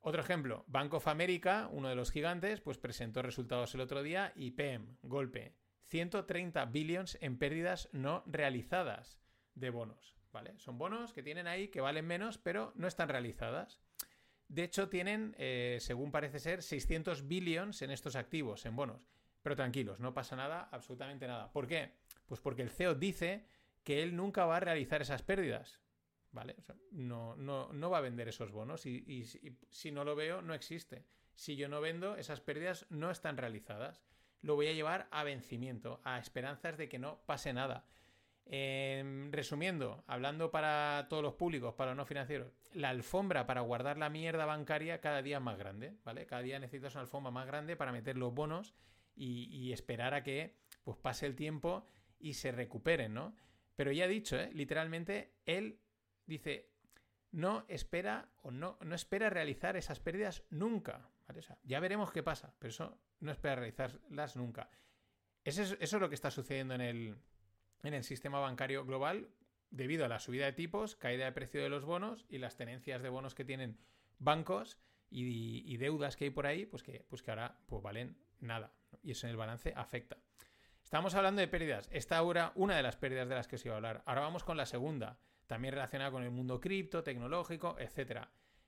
Otro 0.00 0.20
ejemplo, 0.20 0.64
Bank 0.66 0.94
of 0.94 1.06
America, 1.06 1.68
uno 1.70 1.88
de 1.88 1.94
los 1.94 2.10
gigantes, 2.10 2.60
pues 2.60 2.76
presentó 2.76 3.22
resultados 3.22 3.72
el 3.74 3.80
otro 3.80 4.02
día 4.02 4.32
y 4.34 4.50
PM, 4.50 4.96
golpe, 5.02 5.54
130 5.84 6.64
billions 6.66 7.18
en 7.20 7.38
pérdidas 7.38 7.88
no 7.92 8.24
realizadas 8.26 9.20
de 9.54 9.70
bonos, 9.70 10.16
¿vale? 10.32 10.54
Son 10.58 10.76
bonos 10.76 11.12
que 11.12 11.22
tienen 11.22 11.46
ahí 11.46 11.68
que 11.68 11.80
valen 11.80 12.06
menos, 12.06 12.38
pero 12.38 12.72
no 12.74 12.88
están 12.88 13.10
realizadas. 13.10 13.78
De 14.48 14.64
hecho, 14.64 14.88
tienen, 14.88 15.36
eh, 15.38 15.78
según 15.80 16.10
parece 16.10 16.40
ser, 16.40 16.62
600 16.62 17.28
billions 17.28 17.80
en 17.82 17.90
estos 17.90 18.16
activos, 18.16 18.66
en 18.66 18.74
bonos. 18.74 19.08
Pero 19.42 19.56
tranquilos, 19.56 19.98
no 19.98 20.14
pasa 20.14 20.36
nada, 20.36 20.68
absolutamente 20.70 21.26
nada. 21.26 21.52
¿Por 21.52 21.66
qué? 21.66 21.92
Pues 22.26 22.40
porque 22.40 22.62
el 22.62 22.70
CEO 22.70 22.94
dice 22.94 23.44
que 23.82 24.02
él 24.02 24.16
nunca 24.16 24.46
va 24.46 24.58
a 24.58 24.60
realizar 24.60 25.02
esas 25.02 25.22
pérdidas. 25.22 25.80
¿Vale? 26.30 26.56
no, 26.92 27.36
no, 27.36 27.90
va 27.90 27.98
a 27.98 28.00
vender 28.00 28.26
esos 28.26 28.52
bonos 28.52 28.86
y, 28.86 29.04
y, 29.06 29.26
si 29.70 29.90
no 29.90 30.02
lo 30.02 30.16
veo, 30.16 30.40
no 30.40 30.54
existe. 30.54 31.04
Si 31.34 31.56
yo 31.56 31.68
no 31.68 31.82
vendo, 31.82 32.16
esas 32.16 32.40
pérdidas 32.40 32.86
no 32.88 33.10
están 33.10 33.36
realizadas. 33.36 34.02
Lo 34.40 34.54
voy 34.54 34.68
a 34.68 34.72
llevar 34.72 35.08
a 35.10 35.24
vencimiento, 35.24 36.00
a 36.04 36.18
esperanzas 36.18 36.78
de 36.78 36.88
que 36.88 36.98
no 36.98 37.20
pase 37.26 37.52
nada. 37.52 37.84
Em, 38.46 39.30
resumiendo, 39.30 40.02
hablando 40.06 40.50
para 40.50 41.06
todos 41.08 41.22
los 41.22 41.34
públicos, 41.34 41.74
para 41.74 41.92
los 41.92 41.98
no 41.98 42.06
financieros, 42.06 42.52
la 42.72 42.88
alfombra 42.88 43.46
para 43.46 43.60
guardar 43.60 43.98
la 43.98 44.10
mierda 44.10 44.46
bancaria 44.46 45.00
cada 45.00 45.22
día 45.22 45.36
es 45.36 45.42
más 45.42 45.58
grande, 45.58 45.96
¿vale? 46.04 46.26
Cada 46.26 46.42
día 46.42 46.58
necesitas 46.58 46.94
una 46.94 47.02
alfombra 47.02 47.30
más 47.30 47.46
grande 47.46 47.76
para 47.76 47.92
meter 47.92 48.16
los 48.16 48.34
bonos 48.34 48.74
y, 49.14 49.72
esperar 49.72 50.14
a 50.14 50.22
que 50.22 50.56
pues, 50.84 50.96
pase 50.98 51.26
el 51.26 51.36
tiempo 51.36 51.86
y 52.18 52.34
se 52.34 52.52
recuperen, 52.52 53.14
¿no? 53.14 53.34
Pero 53.76 53.92
ya 53.92 54.06
dicho, 54.06 54.38
¿eh? 54.38 54.50
literalmente, 54.52 55.34
él 55.46 55.80
dice, 56.26 56.70
no 57.30 57.64
espera 57.68 58.28
o 58.42 58.50
no, 58.50 58.78
no 58.82 58.94
espera 58.94 59.30
realizar 59.30 59.76
esas 59.76 60.00
pérdidas 60.00 60.44
nunca, 60.50 61.08
ya 61.62 61.80
veremos 61.80 62.12
qué 62.12 62.22
pasa, 62.22 62.54
pero 62.58 62.70
eso 62.70 62.98
no 63.20 63.32
espera 63.32 63.56
realizarlas 63.56 64.36
nunca. 64.36 64.68
eso 65.44 65.62
es 65.78 65.92
lo 65.92 66.08
que 66.08 66.14
está 66.14 66.30
sucediendo 66.30 66.74
en 66.74 66.80
el, 66.80 67.16
en 67.82 67.94
el 67.94 68.04
sistema 68.04 68.38
bancario 68.40 68.84
global 68.84 69.28
debido 69.70 70.04
a 70.04 70.08
la 70.08 70.20
subida 70.20 70.44
de 70.44 70.52
tipos, 70.52 70.96
caída 70.96 71.24
de 71.24 71.32
precio 71.32 71.62
de 71.62 71.68
los 71.68 71.84
bonos 71.84 72.26
y 72.28 72.38
las 72.38 72.56
tenencias 72.56 73.02
de 73.02 73.08
bonos 73.08 73.34
que 73.34 73.44
tienen 73.44 73.78
bancos 74.18 74.78
y, 75.10 75.76
deudas 75.76 76.16
que 76.16 76.24
hay 76.24 76.30
por 76.30 76.46
ahí, 76.46 76.64
pues 76.64 76.82
que, 76.82 77.04
pues 77.08 77.22
que 77.22 77.30
ahora 77.30 77.58
pues 77.66 77.82
valen 77.82 78.16
nada. 78.42 78.72
Y 79.02 79.12
eso 79.12 79.26
en 79.26 79.30
el 79.30 79.36
balance 79.36 79.72
afecta. 79.74 80.18
Estamos 80.82 81.14
hablando 81.14 81.40
de 81.40 81.48
pérdidas. 81.48 81.88
Esta 81.90 82.18
ahora 82.18 82.52
una 82.54 82.76
de 82.76 82.82
las 82.82 82.96
pérdidas 82.96 83.28
de 83.28 83.34
las 83.34 83.48
que 83.48 83.56
os 83.56 83.64
iba 83.64 83.74
a 83.74 83.76
hablar. 83.76 84.02
Ahora 84.04 84.20
vamos 84.20 84.44
con 84.44 84.56
la 84.56 84.66
segunda, 84.66 85.18
también 85.46 85.72
relacionada 85.72 86.10
con 86.10 86.22
el 86.22 86.30
mundo 86.30 86.60
cripto, 86.60 87.02
tecnológico, 87.02 87.76
etc. 87.78 88.26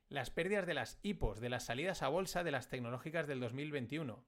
Las 0.09 0.31
pérdidas 0.31 0.65
de 0.65 0.73
las 0.73 0.99
IPOs, 1.03 1.39
de 1.39 1.49
las 1.49 1.65
salidas 1.65 2.01
a 2.01 2.07
bolsa 2.07 2.43
de 2.43 2.51
las 2.51 2.67
tecnológicas 2.67 3.27
del 3.27 3.39
2021. 3.39 4.23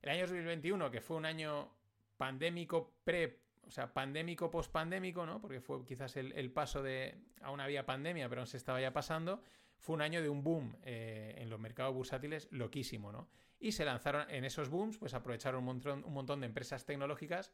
El 0.00 0.08
año 0.08 0.22
2021, 0.22 0.90
que 0.90 1.00
fue 1.00 1.16
un 1.16 1.26
año 1.26 1.70
pandémico 2.16 2.94
pre 3.04 3.40
o 3.66 3.70
sea, 3.70 3.92
pandémico, 3.92 4.50
pospandémico, 4.50 5.26
¿no? 5.26 5.40
Porque 5.40 5.60
fue 5.60 5.84
quizás 5.84 6.16
el, 6.16 6.50
paso 6.52 6.82
de. 6.82 7.18
Aún 7.42 7.60
había 7.60 7.84
pandemia, 7.84 8.28
pero 8.28 8.42
no 8.42 8.46
se 8.46 8.56
estaba 8.56 8.80
ya 8.80 8.92
pasando. 8.92 9.42
Fue 9.78 9.94
un 9.94 10.02
año 10.02 10.22
de 10.22 10.28
un 10.28 10.42
boom 10.42 10.76
eh, 10.84 11.34
en 11.38 11.50
los 11.50 11.60
mercados 11.60 11.94
bursátiles 11.94 12.48
loquísimo, 12.50 13.12
¿no? 13.12 13.28
Y 13.58 13.72
se 13.72 13.84
lanzaron 13.84 14.30
en 14.30 14.44
esos 14.44 14.68
booms, 14.68 14.98
pues 14.98 15.14
aprovecharon 15.14 15.60
un 15.60 15.64
montón, 15.64 16.04
un 16.04 16.12
montón 16.12 16.40
de 16.40 16.46
empresas 16.46 16.84
tecnológicas 16.84 17.52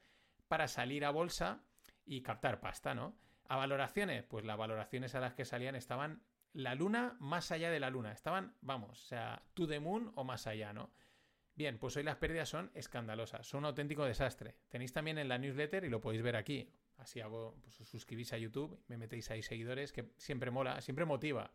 para 0.48 0.68
salir 0.68 1.04
a 1.04 1.10
bolsa 1.10 1.62
y 2.04 2.22
captar 2.22 2.60
pasta, 2.60 2.94
¿no? 2.94 3.16
A 3.48 3.56
valoraciones, 3.56 4.24
pues 4.24 4.44
las 4.44 4.56
valoraciones 4.56 5.14
a 5.14 5.20
las 5.20 5.34
que 5.34 5.44
salían 5.44 5.76
estaban 5.76 6.22
la 6.52 6.74
luna 6.74 7.16
más 7.20 7.50
allá 7.52 7.70
de 7.70 7.80
la 7.80 7.90
luna. 7.90 8.12
Estaban, 8.12 8.54
vamos, 8.60 8.90
o 8.90 9.06
sea, 9.06 9.42
to 9.54 9.66
the 9.66 9.80
moon 9.80 10.12
o 10.16 10.24
más 10.24 10.46
allá, 10.46 10.72
¿no? 10.72 10.90
Bien, 11.54 11.78
pues 11.78 11.96
hoy 11.96 12.02
las 12.02 12.16
pérdidas 12.16 12.48
son 12.48 12.70
escandalosas, 12.74 13.46
son 13.46 13.60
un 13.60 13.66
auténtico 13.66 14.04
desastre. 14.04 14.56
Tenéis 14.68 14.92
también 14.92 15.18
en 15.18 15.28
la 15.28 15.38
newsletter 15.38 15.84
y 15.84 15.90
lo 15.90 16.00
podéis 16.00 16.22
ver 16.22 16.36
aquí. 16.36 16.68
Así 16.96 17.20
hago, 17.20 17.56
pues 17.62 17.80
os 17.80 17.88
suscribís 17.88 18.32
a 18.32 18.38
YouTube, 18.38 18.82
me 18.88 18.96
metéis 18.96 19.30
ahí 19.30 19.42
seguidores, 19.42 19.92
que 19.92 20.12
siempre 20.16 20.50
mola, 20.50 20.80
siempre 20.80 21.04
motiva. 21.04 21.52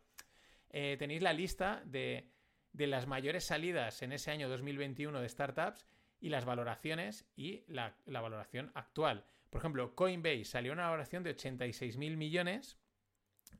eh, 0.70 0.96
tenéis 0.98 1.22
la 1.22 1.32
lista 1.32 1.82
de, 1.84 2.30
las 2.72 3.06
mayores 3.06 3.44
salidas 3.44 4.02
en 4.02 4.12
ese 4.12 4.30
año 4.30 4.48
2021 4.48 5.20
de 5.20 5.28
startups 5.28 5.86
y 6.20 6.28
las 6.28 6.44
valoraciones 6.44 7.26
y 7.36 7.64
la, 7.68 7.96
valoración 8.06 8.70
actual. 8.74 9.24
Por 9.50 9.60
ejemplo, 9.60 9.94
Coinbase 9.94 10.44
salió 10.44 10.72
una 10.72 10.84
valoración 10.84 11.22
de 11.22 11.36
86.000 11.36 12.16
millones 12.16 12.78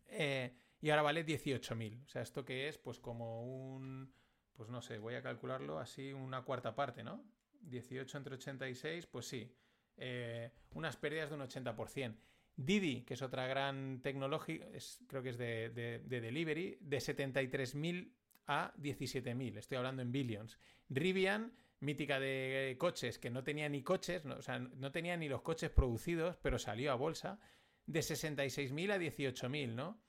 eh, 0.07 0.55
y 0.81 0.91
ahora 0.91 1.03
vale 1.03 1.25
18.000. 1.25 2.05
O 2.05 2.09
sea, 2.09 2.23
¿esto 2.23 2.45
que 2.45 2.69
es? 2.69 2.79
Pues 2.79 3.01
como 3.01 3.43
un... 3.45 4.13
Pues 4.53 4.69
no 4.71 4.83
sé, 4.83 4.99
voy 4.99 5.15
a 5.15 5.23
calcularlo 5.23 5.79
así 5.79 6.13
una 6.13 6.43
cuarta 6.43 6.75
parte, 6.75 7.05
¿no? 7.05 7.25
18 7.61 8.19
entre 8.19 8.35
86, 8.35 9.07
pues 9.07 9.27
sí. 9.27 9.55
Eh, 9.97 10.51
unas 10.75 10.97
pérdidas 10.97 11.31
de 11.31 11.37
un 11.37 11.43
80%. 11.43 12.17
Didi, 12.57 13.03
que 13.03 13.15
es 13.15 13.23
otra 13.23 13.47
gran 13.47 14.01
tecnología, 14.03 14.67
creo 15.07 15.23
que 15.23 15.29
es 15.29 15.39
de, 15.39 16.03
delivery, 16.09 16.77
de 16.81 16.99
73.000 16.99 18.13
a 18.49 18.75
17.000. 18.79 19.59
Estoy 19.59 19.77
hablando 19.79 20.03
en 20.03 20.11
billions. 20.11 20.59
Rivian, 20.89 21.53
mítica 21.81 22.19
de 22.19 22.75
coches, 22.79 23.19
que 23.19 23.31
no 23.31 23.45
tenía 23.45 23.69
ni 23.69 23.83
coches, 23.83 24.25
o 24.27 24.43
sea, 24.43 24.59
no 24.59 24.91
tenía 24.91 25.17
ni 25.17 25.29
los 25.29 25.43
coches 25.43 25.71
producidos, 25.71 26.37
pero 26.39 26.59
salió 26.59 26.91
a 26.91 26.97
bolsa, 26.97 27.39
de 27.87 28.01
66.000 28.01 28.93
a 28.93 28.99
18.000, 28.99 29.75
¿no? 29.75 30.01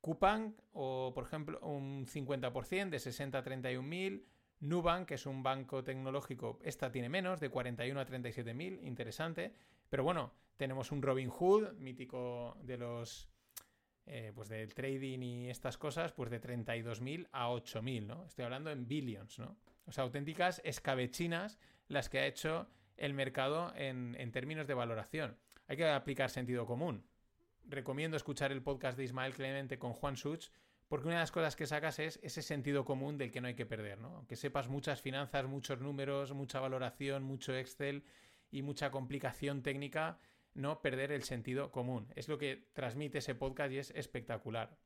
Coupang, 0.00 0.54
o 0.72 1.12
por 1.14 1.24
ejemplo, 1.24 1.60
un 1.60 2.06
50%, 2.06 2.90
de 2.90 2.98
60 2.98 3.38
a 3.38 3.44
31.000. 3.44 4.24
Nubank, 4.60 5.08
que 5.08 5.14
es 5.14 5.26
un 5.26 5.42
banco 5.42 5.84
tecnológico, 5.84 6.58
esta 6.62 6.90
tiene 6.90 7.08
menos, 7.08 7.40
de 7.40 7.50
41 7.50 8.00
a 8.00 8.06
37.000, 8.06 8.82
interesante. 8.82 9.52
Pero 9.88 10.04
bueno, 10.04 10.32
tenemos 10.56 10.90
un 10.92 11.02
Robin 11.02 11.28
Hood, 11.28 11.72
mítico 11.74 12.56
de 12.62 12.78
los. 12.78 13.28
Eh, 14.06 14.32
pues 14.34 14.50
del 14.50 14.74
trading 14.74 15.20
y 15.20 15.48
estas 15.48 15.78
cosas, 15.78 16.12
pues 16.12 16.28
de 16.30 16.38
32.000 16.38 17.26
a 17.32 17.48
8.000, 17.48 18.06
¿no? 18.06 18.26
Estoy 18.26 18.44
hablando 18.44 18.70
en 18.70 18.86
billions, 18.86 19.38
¿no? 19.38 19.56
O 19.86 19.92
sea, 19.92 20.04
auténticas 20.04 20.60
escabechinas 20.62 21.58
las 21.88 22.10
que 22.10 22.18
ha 22.18 22.26
hecho 22.26 22.68
el 22.98 23.14
mercado 23.14 23.72
en, 23.76 24.30
términos 24.32 24.66
de 24.66 24.74
valoración. 24.74 25.38
Hay 25.68 25.78
que 25.78 25.88
aplicar 25.88 26.28
sentido 26.28 26.66
común. 26.66 27.04
Recomiendo 27.64 28.16
escuchar 28.16 28.52
el 28.52 28.62
podcast 28.62 28.98
de 28.98 29.04
Ismael 29.04 29.32
Clemente 29.32 29.78
con 29.78 29.94
Juan 29.94 30.16
Such, 30.18 30.48
porque 30.86 31.06
una 31.06 31.16
de 31.16 31.22
las 31.22 31.32
cosas 31.32 31.56
que 31.56 31.66
sacas 31.66 31.98
es 31.98 32.20
ese 32.22 32.42
sentido 32.42 32.84
común 32.84 33.16
del 33.16 33.30
que 33.32 33.40
no 33.40 33.48
hay 33.48 33.54
que 33.54 33.64
perder, 33.64 33.98
¿no? 33.98 34.16
Aunque 34.16 34.36
sepas 34.36 34.68
muchas 34.68 35.00
finanzas, 35.00 35.46
muchos 35.46 35.80
números, 35.80 36.32
mucha 36.34 36.60
valoración, 36.60 37.22
mucho 37.22 37.54
Excel 37.54 38.04
y 38.50 38.60
mucha 38.60 38.90
complicación 38.90 39.62
técnica, 39.62 40.18
no 40.54 40.80
perder 40.80 41.12
el 41.12 41.22
sentido 41.22 41.70
común. 41.70 42.12
Es 42.16 42.28
lo 42.28 42.38
que 42.38 42.68
transmite 42.72 43.18
ese 43.18 43.34
podcast 43.34 43.72
y 43.72 43.78
es 43.78 43.90
espectacular. 43.90 44.76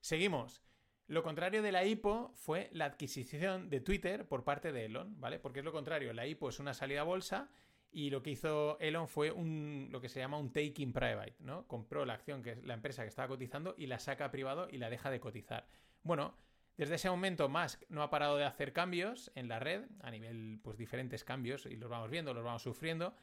Seguimos. 0.00 0.62
Lo 1.06 1.22
contrario 1.22 1.62
de 1.62 1.72
la 1.72 1.84
IPO 1.84 2.32
fue 2.34 2.68
la 2.72 2.84
adquisición 2.84 3.70
de 3.70 3.80
Twitter 3.80 4.28
por 4.28 4.44
parte 4.44 4.72
de 4.72 4.84
Elon, 4.84 5.18
¿vale? 5.20 5.38
Porque 5.38 5.60
es 5.60 5.64
lo 5.64 5.72
contrario, 5.72 6.12
la 6.12 6.26
IPO 6.26 6.50
es 6.50 6.58
una 6.58 6.74
salida 6.74 7.00
a 7.00 7.04
bolsa 7.04 7.50
y 7.90 8.10
lo 8.10 8.22
que 8.22 8.30
hizo 8.30 8.78
Elon 8.78 9.08
fue 9.08 9.30
un, 9.30 9.88
lo 9.90 10.00
que 10.00 10.10
se 10.10 10.20
llama 10.20 10.36
un 10.36 10.52
taking 10.52 10.92
private, 10.92 11.36
¿no? 11.38 11.66
Compró 11.66 12.04
la 12.04 12.12
acción 12.12 12.42
que 12.42 12.52
es 12.52 12.62
la 12.64 12.74
empresa 12.74 13.02
que 13.02 13.08
estaba 13.08 13.28
cotizando 13.28 13.74
y 13.78 13.86
la 13.86 13.98
saca 13.98 14.30
privado 14.30 14.68
y 14.70 14.76
la 14.76 14.90
deja 14.90 15.10
de 15.10 15.20
cotizar. 15.20 15.66
Bueno, 16.02 16.34
desde 16.76 16.96
ese 16.96 17.10
momento 17.10 17.48
Musk 17.48 17.82
no 17.88 18.02
ha 18.02 18.10
parado 18.10 18.36
de 18.36 18.44
hacer 18.44 18.72
cambios 18.72 19.32
en 19.34 19.48
la 19.48 19.58
red, 19.58 19.86
a 20.00 20.10
nivel, 20.10 20.60
pues 20.62 20.76
diferentes 20.76 21.24
cambios, 21.24 21.66
y 21.66 21.76
los 21.76 21.90
vamos 21.90 22.10
viendo, 22.10 22.34
los 22.34 22.44
vamos 22.44 22.62
sufriendo. 22.62 23.14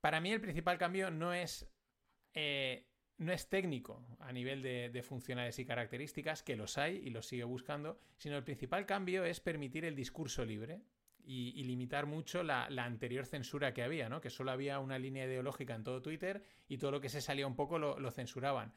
Para 0.00 0.20
mí 0.20 0.32
el 0.32 0.40
principal 0.40 0.78
cambio 0.78 1.10
no 1.10 1.32
es, 1.32 1.68
eh, 2.34 2.86
no 3.16 3.32
es 3.32 3.48
técnico 3.48 4.06
a 4.20 4.32
nivel 4.32 4.62
de, 4.62 4.90
de, 4.90 5.02
funcionalidades 5.02 5.58
y 5.58 5.64
características, 5.64 6.42
que 6.42 6.56
los 6.56 6.78
hay 6.78 6.96
y 6.96 7.10
los 7.10 7.26
sigue 7.26 7.44
buscando, 7.44 7.98
sino 8.16 8.36
el 8.36 8.44
principal 8.44 8.86
cambio 8.86 9.24
es 9.24 9.40
permitir 9.40 9.84
el 9.84 9.96
discurso 9.96 10.44
libre 10.44 10.82
y, 11.28 11.62
limitar 11.64 12.06
mucho 12.06 12.42
la, 12.42 12.66
anterior 12.78 13.26
censura 13.26 13.74
que 13.74 13.82
había, 13.82 14.08
¿no? 14.08 14.20
que 14.20 14.30
solo 14.30 14.50
había 14.50 14.78
una 14.78 14.98
línea 14.98 15.26
ideológica 15.26 15.74
en 15.74 15.84
todo 15.84 16.00
Twitter 16.00 16.42
y 16.68 16.78
todo 16.78 16.90
lo 16.90 17.00
que 17.02 17.10
se 17.10 17.20
salía 17.20 17.46
un 17.46 17.54
poco 17.54 17.78
lo, 17.78 18.10
censuraban. 18.10 18.72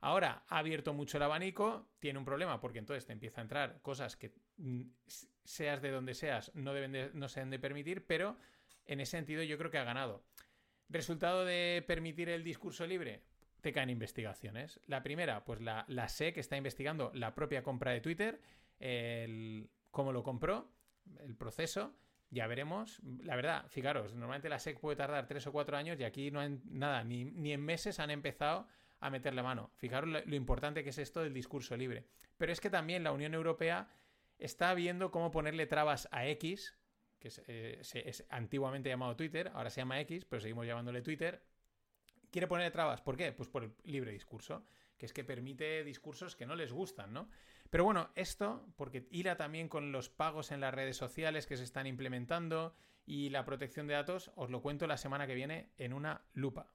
Ahora 0.00 0.44
ha 0.48 0.58
abierto 0.58 0.92
mucho 0.92 1.16
el 1.16 1.22
abanico, 1.22 1.88
tiene 1.98 2.18
un 2.18 2.26
problema 2.26 2.60
porque 2.60 2.78
entonces 2.78 3.06
te 3.06 3.14
empieza 3.14 3.40
a 3.40 3.42
entrar 3.42 3.80
cosas 3.80 4.16
que 4.16 4.34
mm, 4.58 4.82
seas 5.44 5.80
de 5.80 5.90
donde 5.90 6.12
seas 6.12 6.54
no, 6.54 6.74
deben 6.74 7.10
no 7.14 7.28
se 7.28 7.40
deben 7.40 7.50
de 7.50 7.58
permitir, 7.58 8.04
pero 8.06 8.36
en 8.84 9.00
ese 9.00 9.12
sentido 9.12 9.42
yo 9.42 9.56
creo 9.56 9.70
que 9.70 9.78
ha 9.78 9.84
ganado. 9.84 10.26
Resultado 10.88 11.44
de 11.44 11.82
permitir 11.86 12.28
el 12.28 12.44
discurso 12.44 12.86
libre, 12.86 13.22
te 13.60 13.72
caen 13.72 13.90
investigaciones. 13.90 14.80
La 14.86 15.02
primera, 15.02 15.44
pues 15.44 15.60
la, 15.60 15.84
la 15.88 16.08
SEC 16.08 16.36
está 16.36 16.56
investigando 16.56 17.10
la 17.14 17.34
propia 17.34 17.62
compra 17.62 17.92
de 17.92 18.00
Twitter, 18.00 18.40
el, 18.78 19.70
cómo 19.90 20.12
lo 20.12 20.22
compró, 20.22 20.70
el 21.20 21.34
proceso. 21.34 21.94
Ya 22.30 22.46
veremos. 22.46 23.00
La 23.22 23.36
verdad, 23.36 23.66
fijaros, 23.68 24.12
normalmente 24.12 24.48
la 24.48 24.58
SEC 24.58 24.78
puede 24.80 24.96
tardar 24.96 25.26
tres 25.26 25.46
o 25.46 25.52
cuatro 25.52 25.76
años 25.76 25.98
y 25.98 26.04
aquí 26.04 26.30
no 26.30 26.40
hay 26.40 26.60
nada, 26.64 27.04
ni, 27.04 27.24
ni 27.24 27.52
en 27.52 27.62
meses 27.62 28.00
han 28.00 28.10
empezado 28.10 28.66
a 29.00 29.08
meterle 29.08 29.42
mano. 29.42 29.70
Fijaros 29.76 30.10
lo, 30.10 30.20
lo, 30.24 30.34
importante 30.34 30.82
que 30.82 30.90
es 30.90 30.98
esto 30.98 31.22
del 31.22 31.32
discurso 31.32 31.76
libre. 31.76 32.06
Pero 32.36 32.52
es 32.52 32.60
que 32.60 32.70
también 32.70 33.04
la 33.04 33.12
Unión 33.12 33.34
Europea 33.34 33.88
está 34.38 34.74
viendo 34.74 35.10
cómo 35.10 35.30
ponerle 35.30 35.66
trabas 35.66 36.08
a 36.10 36.26
X, 36.26 36.76
que 37.24 37.32
eh, 37.46 37.80
es, 37.80 38.26
antiguamente 38.28 38.90
llamado 38.90 39.16
Twitter, 39.16 39.50
ahora 39.54 39.70
se 39.70 39.80
llama 39.80 39.98
X, 40.00 40.26
pero 40.26 40.40
seguimos 40.40 40.66
llamándole 40.66 41.00
Twitter, 41.00 41.42
quiere 42.30 42.46
ponerle 42.46 42.70
trabas. 42.70 43.00
¿Por 43.00 43.16
qué? 43.16 43.32
Pues 43.32 43.48
por 43.48 43.64
el 43.64 43.74
libre 43.84 44.12
discurso, 44.12 44.66
que 44.98 45.06
es 45.06 45.12
que 45.14 45.24
permite 45.24 45.84
discursos 45.84 46.36
que 46.36 46.44
no 46.44 46.54
les 46.54 46.72
gustan, 46.72 47.14
¿no? 47.14 47.30
Pero 47.70 47.84
bueno, 47.84 48.10
esto, 48.14 48.66
porque 48.76 49.08
irá 49.10 49.36
también 49.36 49.68
con 49.68 49.90
los 49.90 50.10
pagos 50.10 50.52
en 50.52 50.60
las 50.60 50.74
redes 50.74 50.98
sociales 50.98 51.46
que 51.46 51.56
se 51.56 51.64
están 51.64 51.86
implementando 51.86 52.76
y 53.06 53.30
la 53.30 53.46
protección 53.46 53.86
de 53.86 53.94
datos, 53.94 54.30
os 54.36 54.50
lo 54.50 54.60
cuento 54.60 54.86
la 54.86 54.98
semana 54.98 55.26
que 55.26 55.34
viene 55.34 55.72
en 55.78 55.94
una 55.94 56.26
lupa. 56.34 56.74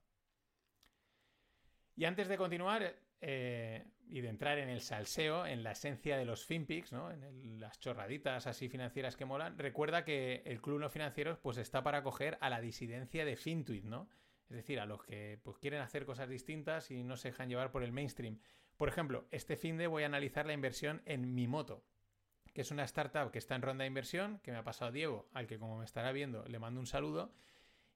Y 1.96 2.06
antes 2.06 2.28
de 2.28 2.38
continuar, 2.38 2.96
eh, 3.22 3.86
y 4.08 4.22
de 4.22 4.30
entrar 4.30 4.58
en 4.58 4.70
el 4.70 4.82
salseo, 4.82 5.46
en 5.46 5.64
la 5.64 5.72
esencia 5.72 6.18
de 6.18 6.26
los 6.26 6.46
FinPix, 6.46 6.92
¿no? 6.92 7.12
en 7.12 7.60
las 7.60 7.80
chorraditas 7.80 8.48
así 8.48 8.70
financieras 8.70 9.16
que 9.16 9.26
molan, 9.26 9.58
recuerda 9.58 10.04
que 10.04 10.42
el 10.46 10.62
Club 10.62 10.80
No 10.80 10.90
Financieros 10.90 11.38
pues 11.38 11.58
está 11.58 11.84
para 11.84 12.00
acoger 12.00 12.38
a 12.42 12.50
la 12.50 12.62
disidencia 12.62 13.26
de 13.26 13.36
FinTweet, 13.36 13.84
¿no? 13.84 14.10
Es 14.50 14.56
decir, 14.56 14.80
a 14.80 14.88
los 14.88 15.04
que 15.04 15.40
pues, 15.44 15.60
quieren 15.60 15.82
hacer 15.82 16.06
cosas 16.06 16.28
distintas 16.28 16.90
y 16.90 17.04
no 17.04 17.18
se 17.18 17.30
dejan 17.30 17.50
llevar 17.50 17.72
por 17.72 17.84
el 17.84 17.92
mainstream. 17.92 18.40
Por 18.78 18.90
ejemplo, 18.90 19.28
este 19.30 19.58
fin 19.58 19.78
de 19.78 19.86
voy 19.86 20.04
a 20.04 20.08
analizar 20.08 20.48
la 20.48 20.54
inversión 20.54 21.04
en 21.06 21.36
Mi 21.36 21.48
Moto, 21.48 21.84
que 22.54 22.62
es 22.62 22.72
una 22.72 22.84
startup 22.86 23.32
que 23.32 23.38
está 23.38 23.56
en 23.56 23.62
ronda 23.62 23.84
de 23.84 23.90
inversión, 23.90 24.40
que 24.40 24.52
me 24.52 24.58
ha 24.58 24.64
pasado 24.64 24.92
Diego, 24.92 25.30
al 25.34 25.46
que 25.46 25.60
como 25.60 25.78
me 25.78 25.86
estará 25.86 26.12
viendo 26.12 26.46
le 26.46 26.58
mando 26.58 26.80
un 26.80 26.88
saludo, 26.88 27.32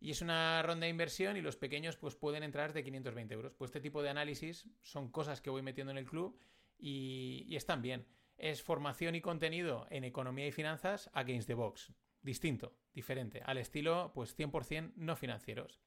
y 0.04 0.12
es 0.12 0.22
una 0.22 0.62
ronda 0.64 0.84
de 0.84 0.90
inversión 0.90 1.38
y 1.38 1.42
los 1.42 1.56
pequeños 1.56 1.96
pues 1.96 2.14
pueden 2.14 2.44
entrar 2.44 2.74
de 2.74 2.84
520 2.84 3.34
euros. 3.34 3.54
Pues 3.54 3.70
este 3.70 3.80
tipo 3.80 4.04
de 4.04 4.10
análisis 4.10 4.68
son 4.82 5.10
cosas 5.10 5.40
que 5.40 5.50
voy 5.50 5.62
metiendo 5.62 5.92
en 5.92 5.98
el 5.98 6.06
club 6.06 6.38
y, 6.78 7.56
están 7.56 7.82
bien. 7.82 8.06
Es 8.36 8.62
formación 8.62 9.16
y 9.16 9.22
contenido 9.22 9.88
en 9.92 10.04
economía 10.04 10.46
y 10.46 10.52
finanzas 10.52 11.10
against 11.14 11.48
the 11.48 11.54
box. 11.54 11.94
Distinto, 12.22 12.76
diferente, 12.94 13.44
al 13.46 13.58
estilo 13.58 14.12
pues 14.14 14.38
100% 14.38 14.92
no 14.98 15.16
financieros. 15.16 15.80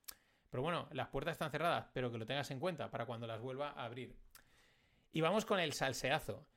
Pero 0.49 0.63
bueno, 0.63 0.89
las 0.93 1.09
puertas 1.09 1.33
están 1.33 1.51
cerradas, 1.51 1.91
pero 1.93 2.11
que 2.11 2.17
lo 2.17 2.25
tengas 2.25 2.51
en 2.51 2.59
cuenta 2.59 2.91
para 2.91 3.05
cuando 3.05 3.27
las 3.27 3.43
vuelva 3.43 3.73
a 3.73 3.85
abrir. 3.85 4.17
Y 5.13 5.21
vamos 5.21 5.45
con 5.45 5.61
el 5.61 5.75
salseazo 5.75 6.49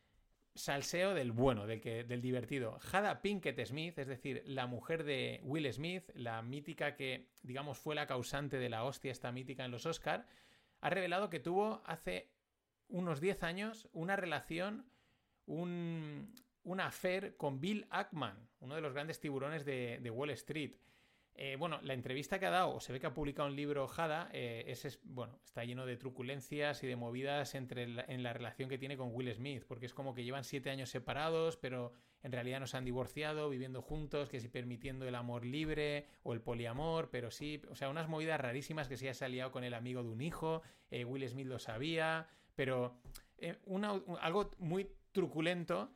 salseo 0.59 1.13
del 1.13 1.31
bueno, 1.31 1.65
del, 1.65 1.79
que, 1.81 2.03
del 2.03 2.21
divertido. 2.21 2.77
Jada 2.79 3.21
Pinkett 3.21 3.65
Smith, 3.65 3.97
es 3.97 4.07
decir, 4.07 4.43
la 4.45 4.67
mujer 4.67 5.03
de 5.03 5.39
Will 5.43 5.71
Smith, 5.73 6.11
la 6.15 6.41
mítica 6.41 6.95
que, 6.95 7.29
digamos, 7.41 7.77
fue 7.77 7.95
la 7.95 8.07
causante 8.07 8.57
de 8.57 8.69
la 8.69 8.83
hostia 8.83 9.11
esta 9.11 9.31
mítica 9.31 9.63
en 9.65 9.71
los 9.71 9.85
Oscar, 9.85 10.27
ha 10.81 10.89
revelado 10.89 11.29
que 11.29 11.39
tuvo 11.39 11.81
hace 11.85 12.29
unos 12.89 13.21
10 13.21 13.43
años 13.43 13.87
una 13.93 14.15
relación, 14.15 14.85
un, 15.45 16.35
un 16.63 16.79
affair 16.79 17.37
con 17.37 17.61
Bill 17.61 17.87
Ackman, 17.89 18.49
uno 18.59 18.75
de 18.75 18.81
los 18.81 18.93
grandes 18.93 19.19
tiburones 19.19 19.65
de, 19.65 19.99
de 20.01 20.09
Wall 20.09 20.31
Street. 20.31 20.75
Eh, 21.41 21.55
bueno, 21.55 21.79
la 21.83 21.93
entrevista 21.93 22.37
que 22.37 22.47
ha 22.47 22.49
dado, 22.49 22.75
o 22.75 22.81
se 22.81 22.91
ve 22.91 22.99
que 22.99 23.07
ha 23.07 23.13
publicado 23.13 23.47
un 23.47 23.55
libro 23.55 23.87
Jada, 23.87 24.29
eh, 24.33 24.65
es, 24.67 24.99
bueno, 25.05 25.39
está 25.45 25.63
lleno 25.63 25.85
de 25.85 25.95
truculencias 25.95 26.83
y 26.83 26.87
de 26.87 26.97
movidas 26.97 27.55
entre 27.55 27.83
en 27.83 28.23
la 28.23 28.33
relación 28.33 28.67
que 28.67 28.77
tiene 28.77 28.97
con 28.97 29.15
Will 29.15 29.33
Smith, 29.33 29.63
porque 29.65 29.85
es 29.85 29.93
como 29.93 30.13
que 30.13 30.25
llevan 30.25 30.43
siete 30.43 30.69
años 30.69 30.89
separados, 30.89 31.55
pero 31.55 31.93
en 32.23 32.33
realidad 32.33 32.59
no 32.59 32.67
se 32.67 32.75
han 32.75 32.83
divorciado, 32.83 33.49
viviendo 33.49 33.81
juntos, 33.81 34.27
que 34.27 34.41
si 34.41 34.49
permitiendo 34.49 35.07
el 35.07 35.15
amor 35.15 35.45
libre 35.45 36.07
o 36.23 36.33
el 36.33 36.41
poliamor, 36.41 37.09
pero 37.09 37.31
sí, 37.31 37.61
o 37.71 37.75
sea, 37.75 37.87
unas 37.87 38.09
movidas 38.09 38.41
rarísimas 38.41 38.89
que 38.89 38.97
se 38.97 39.09
ha 39.09 39.29
liado 39.29 39.53
con 39.53 39.63
el 39.63 39.75
amigo 39.75 40.03
de 40.03 40.09
un 40.09 40.19
hijo, 40.19 40.61
eh, 40.91 41.05
Will 41.05 41.25
Smith 41.29 41.47
lo 41.47 41.57
sabía, 41.57 42.27
pero 42.53 42.99
algo 44.19 44.51
muy 44.57 44.91
truculento 45.13 45.89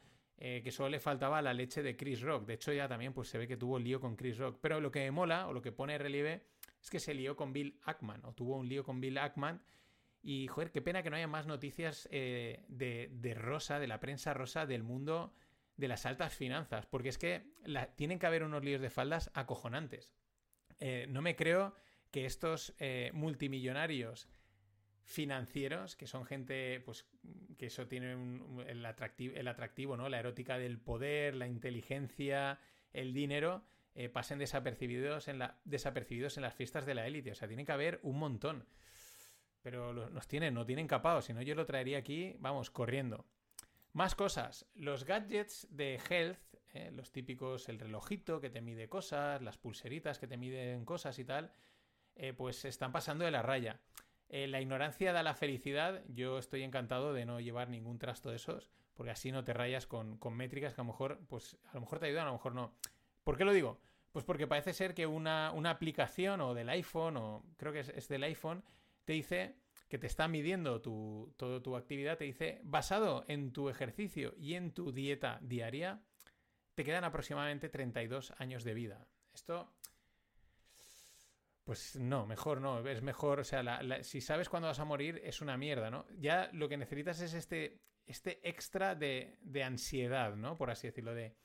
eh, 0.45 0.61
que 0.61 0.71
solo 0.71 0.89
le 0.89 0.99
faltaba 0.99 1.41
la 1.41 1.53
leche 1.53 1.81
de 1.81 1.95
Chris 1.95 2.19
Rock. 2.19 2.45
De 2.45 2.55
hecho, 2.55 2.73
ya 2.73 2.85
también 2.85 3.13
pues, 3.13 3.29
se 3.29 3.37
ve 3.37 3.47
que 3.47 3.55
tuvo 3.55 3.79
lío 3.79 4.01
con 4.01 4.17
Chris 4.17 4.37
Rock. 4.37 4.59
Pero 4.59 4.81
lo 4.81 4.91
que 4.91 4.99
me 4.99 5.09
mola, 5.09 5.47
o 5.47 5.53
lo 5.53 5.61
que 5.61 5.71
pone 5.71 5.97
relieve, 5.97 6.47
es 6.81 6.89
que 6.89 6.99
se 6.99 7.13
lió 7.13 7.37
con 7.37 7.53
Bill 7.53 7.79
Ackman, 7.85 8.25
o 8.25 8.33
tuvo 8.33 8.57
un 8.57 8.67
lío 8.67 8.83
con 8.83 8.99
Bill 8.99 9.19
Ackman. 9.19 9.63
Y, 10.21 10.47
joder, 10.47 10.69
qué 10.71 10.81
pena 10.81 11.01
que 11.01 11.09
no 11.09 11.15
haya 11.15 11.29
más 11.29 11.47
noticias 11.47 12.09
eh, 12.11 12.65
de, 12.67 13.33
rosa, 13.35 13.79
de 13.79 13.87
la 13.87 14.01
prensa 14.01 14.33
rosa 14.33 14.65
del 14.65 14.83
mundo 14.83 15.33
de 15.77 15.87
las 15.87 16.05
altas 16.05 16.35
finanzas, 16.35 16.87
porque 16.87 17.07
es 17.07 17.17
que 17.17 17.53
tienen 17.95 18.19
que 18.19 18.27
haber 18.27 18.43
unos 18.43 18.65
líos 18.65 18.81
de 18.81 18.89
faldas 18.89 19.31
acojonantes. 19.33 20.13
Eh, 20.81 21.05
no 21.07 21.21
me 21.21 21.37
creo 21.37 21.73
que 22.11 22.25
estos 22.25 22.75
multimillonarios 23.13 24.27
financieros, 25.03 25.95
que 25.95 26.07
son 26.07 26.25
gente, 26.25 26.79
pues, 26.81 27.05
que 27.57 27.67
eso 27.67 27.87
tiene 27.87 28.13
el, 28.67 28.85
atractivo, 28.85 29.35
el 29.35 29.47
atractivo, 29.47 29.97
¿no? 29.97 30.09
La 30.09 30.19
erótica 30.19 30.57
del 30.57 30.79
poder, 30.79 31.35
la 31.35 31.47
inteligencia, 31.47 32.59
el 32.93 33.13
dinero, 33.13 33.63
pasen 34.11 34.39
desapercibidos 34.39 35.27
en, 35.27 35.39
la, 35.39 35.59
desapercibidos 35.65 36.37
en 36.37 36.43
las 36.43 36.55
fiestas 36.55 36.85
de 36.85 36.95
la 36.95 37.05
élite. 37.05 37.31
O 37.31 37.35
sea, 37.35 37.47
tiene 37.47 37.65
que 37.65 37.71
haber 37.71 37.99
un 38.03 38.17
montón. 38.17 38.65
Pero 39.61 39.93
nos 39.93 40.27
tienen, 40.27 40.53
no 40.53 40.65
tienen 40.65 40.87
capados, 40.87 41.25
si 41.25 41.33
no 41.33 41.41
yo 41.41 41.55
lo 41.55 41.65
traería 41.65 41.97
aquí, 41.97 42.35
vamos, 42.39 42.69
corriendo. 42.69 43.25
Más 43.93 44.13
cosas. 44.13 44.65
Los 44.73 45.05
gadgets 45.05 45.67
de 45.69 45.99
health, 46.09 46.39
eh, 46.73 46.91
los 46.91 47.11
típicos, 47.11 47.69
el 47.69 47.79
relojito 47.79 48.41
que 48.41 48.49
te 48.49 48.59
mide 48.59 48.89
cosas, 48.89 49.41
las 49.41 49.57
pulseritas 49.57 50.19
que 50.19 50.27
te 50.27 50.35
miden 50.35 50.83
cosas 50.83 51.17
y 51.19 51.23
tal, 51.23 51.51
eh, 52.15 52.33
pues 52.33 52.65
están 52.65 52.91
pasando 52.91 53.23
de 53.23 53.31
la 53.31 53.41
raya. 53.41 53.79
Eh, 54.35 54.47
la 54.47 54.59
ignorancia 54.59 55.13
da 55.13 55.21
la 55.21 55.35
felicidad. 55.35 56.01
Yo 56.07 56.39
estoy 56.39 56.63
encantado 56.63 57.13
de 57.13 57.23
no 57.23 57.39
llevar 57.39 57.69
ningún 57.69 57.99
trasto 57.99 58.31
de 58.31 58.37
esos, 58.37 58.71
porque 58.95 59.11
así 59.11 59.31
no 59.31 59.43
te 59.43 59.53
rayas 59.53 59.85
con, 59.85 60.17
métricas 60.31 60.73
que 60.73 60.81
a 60.81 60.83
lo 60.83 60.87
mejor, 60.91 61.19
pues, 61.27 61.55
a 61.69 61.75
lo 61.75 61.81
mejor 61.81 61.99
te 61.99 62.07
ayudan, 62.07 62.23
a 62.23 62.31
lo 62.31 62.37
mejor 62.37 62.55
no. 62.55 62.73
¿Por 63.23 63.37
qué 63.37 63.45
lo 63.45 63.53
digo? 63.53 63.79
Pues 64.11 64.25
porque 64.25 64.47
parece 64.47 64.73
ser 64.73 64.95
que 64.95 65.05
una, 65.05 65.49
aplicación 65.69 66.41
o 66.41 66.55
del 66.55 66.69
iPhone, 66.69 67.17
o 67.17 67.45
creo 67.57 67.73
que 67.73 67.81
es 67.81 68.07
del 68.07 68.23
iPhone, 68.23 68.63
te 69.05 69.13
dice 69.13 69.55
que 69.87 69.99
te 69.99 70.07
está 70.07 70.27
midiendo 70.27 70.81
tu, 70.81 71.31
toda 71.37 71.61
tu 71.61 71.75
actividad, 71.75 72.17
te 72.17 72.23
dice, 72.23 72.59
basado 72.63 73.25
en 73.27 73.53
tu 73.53 73.69
ejercicio 73.69 74.33
y 74.39 74.55
en 74.55 74.71
tu 74.71 74.91
dieta 74.91 75.37
diaria, 75.43 76.01
te 76.73 76.83
quedan 76.83 77.03
aproximadamente 77.03 77.69
32 77.69 78.33
años 78.39 78.63
de 78.63 78.73
vida. 78.73 79.05
Esto, 79.31 79.71
pues 81.63 81.95
no, 81.95 82.25
mejor 82.25 82.61
no, 82.61 82.85
es 82.87 83.01
mejor, 83.01 83.39
o 83.39 83.43
sea, 83.43 83.81
si 84.03 84.21
sabes 84.21 84.49
cuándo 84.49 84.67
vas 84.67 84.79
a 84.79 84.85
morir, 84.85 85.21
es 85.23 85.41
una 85.41 85.57
mierda, 85.57 85.89
¿no? 85.89 86.05
Ya 86.19 86.49
lo 86.53 86.67
que 86.67 86.77
necesitas 86.77 87.21
es 87.21 87.33
este, 87.33 87.79
este 88.05 88.47
extra 88.47 88.95
de, 88.95 89.37
de 89.41 89.63
ansiedad, 89.63 90.35
¿no? 90.35 90.57
Por 90.57 90.69
así 90.71 90.87
decirlo, 90.87 91.13
de 91.13 91.35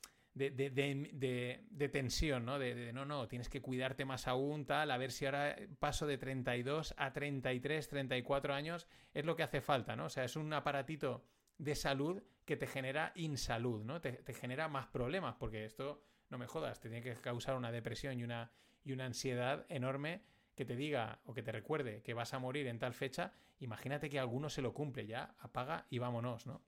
de, 0.47 1.89
tensión, 1.91 2.45
¿no? 2.45 2.59
De, 2.59 2.93
no, 2.93 3.05
no, 3.05 3.27
tienes 3.27 3.49
que 3.49 3.61
cuidarte 3.61 4.05
más 4.05 4.27
aún, 4.27 4.65
tal, 4.65 4.91
a 4.91 4.97
ver 4.97 5.11
si 5.11 5.25
ahora 5.25 5.55
paso 5.79 6.07
de 6.07 6.17
32 6.17 6.93
a 6.97 7.11
33, 7.11 7.87
34 7.87 8.53
años, 8.53 8.87
es 9.13 9.25
lo 9.25 9.35
que 9.35 9.43
hace 9.43 9.61
falta, 9.61 9.95
¿no? 9.95 10.05
O 10.05 10.09
sea, 10.09 10.23
es 10.23 10.35
un 10.35 10.51
aparatito 10.53 11.25
de 11.57 11.75
salud 11.75 12.21
que 12.45 12.57
te 12.57 12.67
genera 12.67 13.11
insalud, 13.15 13.83
¿no? 13.83 14.01
Te, 14.01 14.23
genera 14.33 14.67
más 14.67 14.87
problemas, 14.87 15.35
porque 15.35 15.65
esto, 15.65 16.03
no 16.29 16.37
me 16.37 16.47
jodas, 16.47 16.79
te 16.79 16.89
tiene 16.89 17.03
que 17.03 17.19
causar 17.19 17.55
una 17.55 17.71
depresión 17.71 18.19
y 18.19 18.23
una, 18.23 18.51
y 18.83 18.91
una 18.91 19.05
ansiedad 19.05 19.65
enorme 19.69 20.21
que 20.55 20.65
te 20.65 20.75
diga 20.75 21.19
o 21.25 21.33
que 21.33 21.43
te 21.43 21.51
recuerde 21.51 22.01
que 22.01 22.13
vas 22.13 22.33
a 22.33 22.39
morir 22.39 22.67
en 22.67 22.79
tal 22.79 22.93
fecha, 22.93 23.33
imagínate 23.59 24.09
que 24.09 24.19
alguno 24.19 24.49
se 24.49 24.61
lo 24.61 24.73
cumple 24.73 25.07
ya, 25.07 25.35
apaga 25.39 25.85
y 25.89 25.99
vámonos, 25.99 26.45
¿no? 26.45 26.61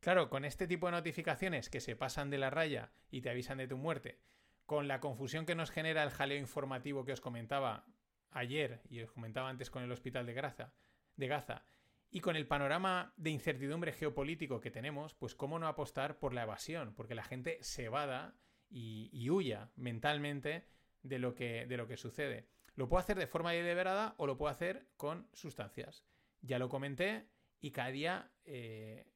Claro, 0.00 0.30
con 0.30 0.44
este 0.44 0.68
tipo 0.68 0.86
de 0.86 0.92
notificaciones 0.92 1.68
que 1.68 1.80
se 1.80 1.96
pasan 1.96 2.30
de 2.30 2.38
la 2.38 2.50
raya 2.50 2.92
y 3.10 3.22
te 3.22 3.30
avisan 3.30 3.58
de 3.58 3.66
tu 3.66 3.76
muerte, 3.76 4.20
con 4.66 4.88
la 4.88 5.00
confusión 5.00 5.46
que 5.46 5.54
nos 5.54 5.70
genera 5.70 6.02
el 6.02 6.10
jaleo 6.10 6.38
informativo 6.38 7.04
que 7.04 7.12
os 7.12 7.20
comentaba 7.20 7.86
ayer 8.30 8.82
y 8.88 9.00
os 9.02 9.10
comentaba 9.10 9.48
antes 9.48 9.70
con 9.70 9.82
el 9.82 9.90
hospital 9.90 10.26
de 10.26 10.34
Gaza, 10.34 10.72
de 11.16 11.26
Gaza 11.28 11.64
y 12.10 12.20
con 12.20 12.36
el 12.36 12.46
panorama 12.46 13.12
de 13.16 13.30
incertidumbre 13.30 13.92
geopolítico 13.92 14.60
que 14.60 14.70
tenemos, 14.70 15.14
pues 15.14 15.34
cómo 15.34 15.58
no 15.58 15.66
apostar 15.66 16.18
por 16.18 16.34
la 16.34 16.42
evasión, 16.42 16.94
porque 16.94 17.14
la 17.14 17.24
gente 17.24 17.58
se 17.62 17.84
evada 17.84 18.34
y, 18.70 19.28
huya 19.30 19.70
mentalmente 19.76 20.66
de 21.08 21.18
lo, 21.18 21.34
que, 21.34 21.66
de 21.66 21.76
lo 21.76 21.86
que 21.86 21.96
sucede. 21.96 22.46
Lo 22.74 22.88
puedo 22.88 23.00
hacer 23.00 23.18
de 23.18 23.26
forma 23.26 23.52
deliberada 23.52 24.14
o 24.18 24.26
lo 24.26 24.36
puedo 24.36 24.52
hacer 24.52 24.86
con 24.96 25.28
sustancias. 25.32 26.04
Ya 26.42 26.58
lo 26.58 26.68
comenté 26.68 27.26
y 27.60 27.70
cada 27.70 27.90
día 27.90 28.30
eh, 28.44 29.06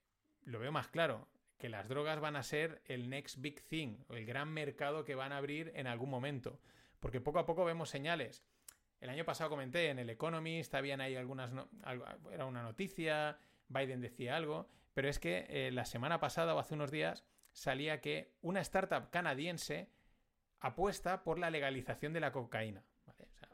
lo 0.44 0.58
veo 0.58 0.72
más 0.72 0.88
claro, 0.88 1.28
que 1.58 1.68
las 1.68 1.88
drogas 1.88 2.20
van 2.20 2.36
a 2.36 2.42
ser 2.42 2.80
el 2.86 3.10
next 3.10 3.38
big 3.40 3.62
thing, 3.62 3.98
el 4.08 4.24
gran 4.24 4.48
mercado 4.48 5.04
que 5.04 5.14
van 5.14 5.32
a 5.32 5.36
abrir 5.36 5.72
en 5.74 5.86
algún 5.86 6.08
momento. 6.08 6.58
Porque 7.00 7.20
poco 7.20 7.38
a 7.38 7.46
poco 7.46 7.64
vemos 7.64 7.90
señales. 7.90 8.44
El 9.00 9.10
año 9.10 9.24
pasado 9.24 9.50
comenté 9.50 9.90
en 9.90 9.98
el 9.98 10.10
Economist, 10.10 10.74
habían 10.74 11.00
ahí 11.00 11.16
algunas. 11.16 11.50
era 12.32 12.46
una 12.46 12.62
noticia, 12.62 13.38
Biden 13.68 14.00
decía 14.00 14.36
algo, 14.36 14.68
pero 14.94 15.08
es 15.08 15.18
que 15.18 15.46
eh, 15.48 15.70
la 15.70 15.84
semana 15.84 16.18
pasada 16.18 16.54
o 16.54 16.58
hace 16.58 16.74
unos 16.74 16.90
días 16.90 17.24
salía 17.52 18.00
que 18.00 18.34
una 18.40 18.60
startup 18.60 19.10
canadiense 19.10 19.90
apuesta 20.60 21.22
por 21.22 21.38
la 21.38 21.50
legalización 21.50 22.12
de 22.12 22.20
la 22.20 22.32
cocaína 22.32 22.84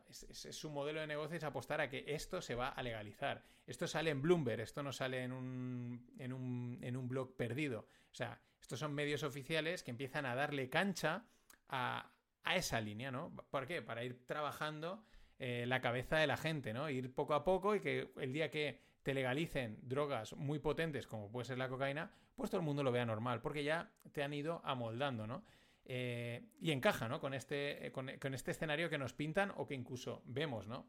es, 0.09 0.49
su 0.51 0.71
modelo 0.71 1.01
de 1.01 1.07
negocio 1.07 1.37
es 1.37 1.45
apostar 1.45 1.81
a 1.81 1.89
que 1.89 2.05
esto 2.09 2.41
se 2.41 2.55
va 2.55 2.69
a 2.69 2.83
legalizar. 2.83 3.43
Esto 3.67 3.87
sale 3.87 4.11
en 4.11 4.23
Bloomberg, 4.23 4.61
esto 4.61 4.83
no 4.83 4.93
sale 4.93 5.23
en 5.23 5.33
un, 5.33 6.07
en 6.19 6.97
un, 6.97 7.09
blog 7.09 7.37
perdido. 7.37 7.89
O 8.11 8.15
sea, 8.15 8.41
estos 8.61 8.79
son 8.79 8.95
medios 8.95 9.23
oficiales 9.23 9.83
que 9.83 9.91
empiezan 9.91 10.27
a 10.27 10.35
darle 10.35 10.69
cancha 10.69 11.25
a, 11.69 12.13
esa 12.55 12.81
línea, 12.81 13.11
¿no? 13.11 13.35
¿Por 13.51 13.67
qué? 13.67 13.83
Para 13.83 14.05
ir 14.05 14.25
trabajando 14.25 15.03
eh, 15.41 15.65
la 15.67 15.81
cabeza 15.81 16.17
de 16.17 16.29
la 16.29 16.37
gente, 16.37 16.73
¿no? 16.73 16.89
Ir 16.89 17.13
poco 17.13 17.35
a 17.35 17.43
poco 17.43 17.75
y 17.75 17.81
que 17.81 18.13
el 18.19 18.33
día 18.33 18.53
que 18.53 18.81
te 19.03 19.15
legalicen 19.15 19.81
drogas 19.83 20.33
muy 20.35 20.61
potentes 20.61 21.09
como 21.09 21.31
puede 21.31 21.47
ser 21.47 21.59
la 21.59 21.69
cocaína, 21.69 22.13
pues 22.37 22.49
todo 22.51 22.61
el 22.61 22.65
mundo 22.65 22.85
lo 22.85 22.93
vea 22.93 23.05
normal, 23.05 23.41
porque 23.41 23.65
ya 23.65 23.91
te 24.13 24.23
han 24.23 24.33
ido 24.33 24.61
amoldando, 24.65 25.27
¿no? 25.27 25.43
Eh, 25.89 26.43
y 26.61 26.73
encaja 26.73 27.09
¿no? 27.09 27.21
con, 27.21 27.33
este, 27.33 27.87
eh, 27.87 27.93
con, 27.93 28.35
este 28.35 28.51
escenario 28.51 28.91
que 28.91 28.99
nos 28.99 29.13
pintan 29.13 29.53
o 29.57 29.69
que 29.69 29.75
incluso 29.75 30.21
vemos, 30.25 30.67
¿no? 30.67 30.85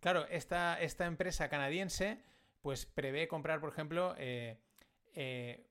Claro, 0.00 0.26
esta, 0.30 0.80
esta 0.80 1.04
empresa 1.04 1.50
canadiense 1.50 2.22
pues 2.62 2.86
prevé 2.86 3.28
comprar, 3.28 3.60
por 3.60 3.68
ejemplo, 3.68 4.14
eh, 4.16 4.58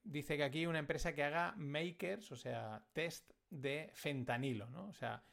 dice 0.04 0.38
que 0.38 0.44
aquí 0.44 0.68
una 0.68 0.78
empresa 0.78 1.16
que 1.16 1.24
haga 1.24 1.56
makers, 1.58 2.32
o 2.32 2.36
sea, 2.36 2.84
test 2.94 3.32
de 3.50 3.90
fentanilo, 3.94 4.70
¿no? 4.70 4.88
O 4.90 4.94
sea, 4.94 5.24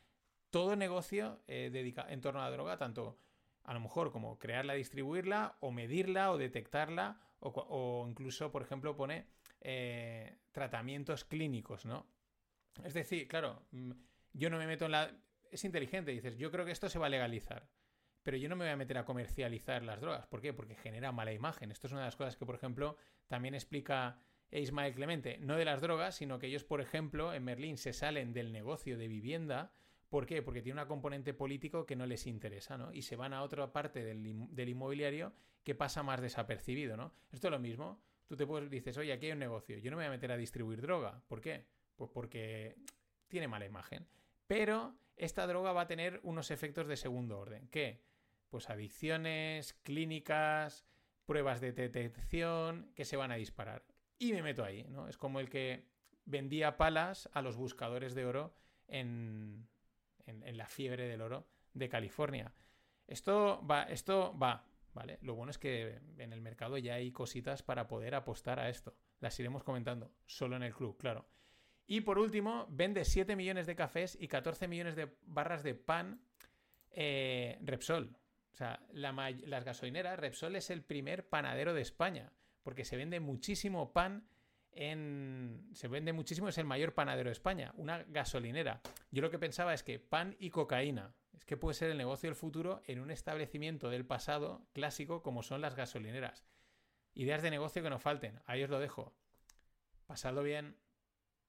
todo 0.48 0.74
negocio 0.74 1.42
dedica 1.46 2.06
en 2.09 2.22
torno 2.22 2.40
a 2.40 2.44
la 2.44 2.50
droga, 2.50 2.78
tanto 2.78 3.18
a 3.64 3.74
lo 3.74 3.80
mejor 3.80 4.11
como 4.11 4.38
crearla, 4.38 4.72
distribuirla, 4.72 5.56
o 5.61 5.70
medirla, 5.70 6.30
o 6.30 6.38
detectarla, 6.38 7.20
o 7.40 8.06
incluso, 8.09 8.50
por 8.52 8.62
ejemplo, 8.62 8.96
pone 8.96 9.26
tratamientos 10.52 11.24
clínicos, 11.24 11.85
¿no? 11.85 12.06
Es 12.84 12.94
decir, 12.94 13.28
claro, 13.28 13.66
mm, 13.72 13.92
yo 14.32 14.50
no 14.50 14.58
me 14.58 14.66
meto 14.66 14.86
en 14.86 14.92
la... 14.92 15.10
Es 15.50 15.64
inteligente, 15.64 16.10
dices, 16.10 16.36
yo 16.36 16.50
creo 16.50 16.64
que 16.64 16.72
esto 16.72 16.88
se 16.88 16.98
va 16.98 17.06
a 17.06 17.10
legalizar, 17.10 17.68
pero 18.22 18.36
yo 18.36 18.48
no 18.48 18.56
me 18.56 18.64
voy 18.64 18.72
a 18.72 18.76
meter 18.76 18.98
a 18.98 19.04
comercializar 19.04 19.82
las 19.82 20.00
drogas. 20.00 20.26
¿Por 20.26 20.40
qué? 20.40 20.52
Porque 20.52 20.74
genera 20.74 21.12
mala 21.12 21.32
imagen. 21.32 21.70
Esto 21.70 21.86
es 21.86 21.92
una 21.92 22.02
de 22.02 22.08
las 22.08 22.16
cosas 22.16 22.36
que, 22.36 22.44
por 22.44 22.56
ejemplo, 22.56 22.96
también 23.28 23.54
explica 23.54 24.20
Ismael 24.50 24.94
Clemente, 24.94 25.38
no 25.38 25.56
de 25.56 25.64
las 25.64 25.80
drogas, 25.80 26.16
sino 26.16 26.38
que 26.38 26.46
ellos, 26.46 26.64
por 26.64 26.80
ejemplo, 26.80 27.34
en 27.34 27.44
Berlín 27.44 27.76
se 27.78 27.92
salen 27.92 28.32
del 28.32 28.52
negocio 28.52 28.98
de 28.98 29.08
vivienda. 29.08 29.72
¿Por 30.08 30.26
qué? 30.26 30.42
Porque 30.42 30.62
tiene 30.62 30.80
una 30.80 30.88
componente 30.88 31.34
político 31.34 31.86
que 31.86 31.96
no 31.96 32.06
les 32.06 32.26
interesa, 32.26 32.78
¿no? 32.78 32.92
Y 32.92 33.02
se 33.02 33.16
van 33.16 33.32
a 33.32 33.42
otra 33.42 33.72
parte 33.72 34.04
del, 34.04 34.46
del 34.54 34.68
inmobiliario 34.68 35.32
que 35.64 35.74
pasa 35.74 36.02
más 36.02 36.20
desapercibido, 36.20 36.96
¿no? 36.96 37.12
Esto 37.32 37.48
es 37.48 37.50
lo 37.50 37.58
mismo. 37.58 38.00
Tú 38.26 38.36
te 38.36 38.46
puedes, 38.46 38.70
dices, 38.70 38.96
oye, 38.98 39.12
aquí 39.12 39.26
hay 39.26 39.32
un 39.32 39.38
negocio, 39.38 39.78
yo 39.78 39.90
no 39.90 39.96
me 39.96 40.04
voy 40.04 40.08
a 40.08 40.10
meter 40.10 40.32
a 40.32 40.36
distribuir 40.36 40.80
droga. 40.80 41.22
¿Por 41.28 41.40
qué? 41.40 41.66
Pues 41.96 42.11
porque 42.11 42.76
tiene 43.28 43.48
mala 43.48 43.66
imagen. 43.66 44.06
Pero 44.46 44.94
esta 45.16 45.46
droga 45.46 45.72
va 45.72 45.82
a 45.82 45.87
tener 45.87 46.20
unos 46.22 46.50
efectos 46.50 46.87
de 46.87 46.96
segundo 46.96 47.38
orden. 47.38 47.68
¿Qué? 47.68 48.02
Pues 48.48 48.70
adicciones, 48.70 49.72
clínicas, 49.82 50.87
pruebas 51.24 51.61
de 51.61 51.72
detección 51.72 52.92
que 52.94 53.04
se 53.04 53.16
van 53.16 53.32
a 53.32 53.37
disparar. 53.37 53.85
Y 54.18 54.32
me 54.32 54.42
meto 54.42 54.64
ahí, 54.64 54.85
¿no? 54.85 55.09
Es 55.09 55.18
como 55.18 55.40
el 55.40 55.50
que 55.50 55.88
vendía 56.24 56.76
palas 56.76 57.28
a 57.32 57.42
los 57.42 57.56
buscadores 57.56 58.14
de 58.14 58.24
oro 58.24 58.54
en, 58.88 59.68
en, 60.26 60.56
la 60.56 60.66
fiebre 60.66 61.09
del 61.09 61.20
oro 61.20 61.46
de 61.74 61.88
California. 61.88 62.54
Esto 63.06 63.64
va, 63.66 63.85
esto 63.85 64.37
va, 64.38 64.66
¿vale? 64.94 65.18
Lo 65.22 65.35
bueno 65.35 65.50
es 65.50 65.59
que 65.59 66.00
en 66.18 66.32
el 66.32 66.40
mercado 66.40 66.78
ya 66.78 66.94
hay 66.94 67.12
cositas 67.12 67.62
para 67.62 67.87
poder 67.88 68.14
apostar 68.14 68.59
a 68.59 68.68
esto. 68.68 68.96
Las 69.20 69.38
iremos 69.38 69.62
comentando, 69.62 70.12
solo 70.26 70.56
en 70.56 70.62
el 70.62 70.74
club, 70.74 70.96
claro. 70.96 71.26
Y 71.87 72.01
por 72.01 72.18
último, 72.18 72.66
vende 72.68 73.05
7 73.05 73.37
millones 73.37 73.66
de 73.66 73.77
cafés 73.77 74.16
y 74.20 74.29
14 74.29 74.66
millones 74.66 74.96
de 74.96 75.09
barras 75.27 75.62
de 75.62 75.75
pan 75.75 76.20
eh, 76.90 77.59
Repsol. 77.62 78.16
O 78.53 78.57
sea, 78.57 78.81
las 78.92 79.64
gasolineras, 79.64 80.18
Repsol 80.18 80.57
es 80.57 80.70
el 80.70 80.83
primer 80.83 81.29
panadero 81.29 81.75
de 81.75 81.83
España, 81.83 82.33
porque 82.62 82.85
se 82.85 82.96
vende 82.96 83.20
muchísimo 83.20 83.92
pan 83.92 84.27
en... 84.72 85.68
Se 85.75 85.88
vende 85.88 86.12
muchísimo, 86.12 86.49
es 86.49 86.59
el 86.59 86.64
mayor 86.64 86.94
panadero 86.94 87.29
de 87.29 87.35
España, 87.35 87.72
una 87.77 88.03
gasolinera. 88.05 88.81
Yo 89.11 89.22
lo 89.22 89.31
que 89.31 89.38
pensaba 89.38 89.75
es 89.75 89.83
que 89.83 89.99
pan 89.99 90.37
y 90.38 90.51
cocaína. 90.51 91.14
Es 91.35 91.44
que 91.44 91.57
puede 91.57 91.75
ser 91.75 91.90
el 91.90 91.99
negocio 91.99 92.29
del 92.29 92.35
futuro 92.35 92.83
en 92.87 93.01
un 93.01 93.11
establecimiento 93.11 93.90
del 93.90 94.07
pasado 94.07 94.66
clásico 94.72 95.22
como 95.22 95.42
son 95.42 95.61
las 95.61 95.75
gasolineras. 95.75 96.46
Ideas 97.14 97.42
de 97.42 97.51
negocio 97.51 97.83
que 97.83 97.90
no 97.90 97.99
falten. 97.99 98.40
Ahí 98.46 98.62
os 98.62 98.70
lo 98.70 98.81
dejo. 98.81 99.14
Pasadlo 100.07 100.42
bien. 100.42 100.77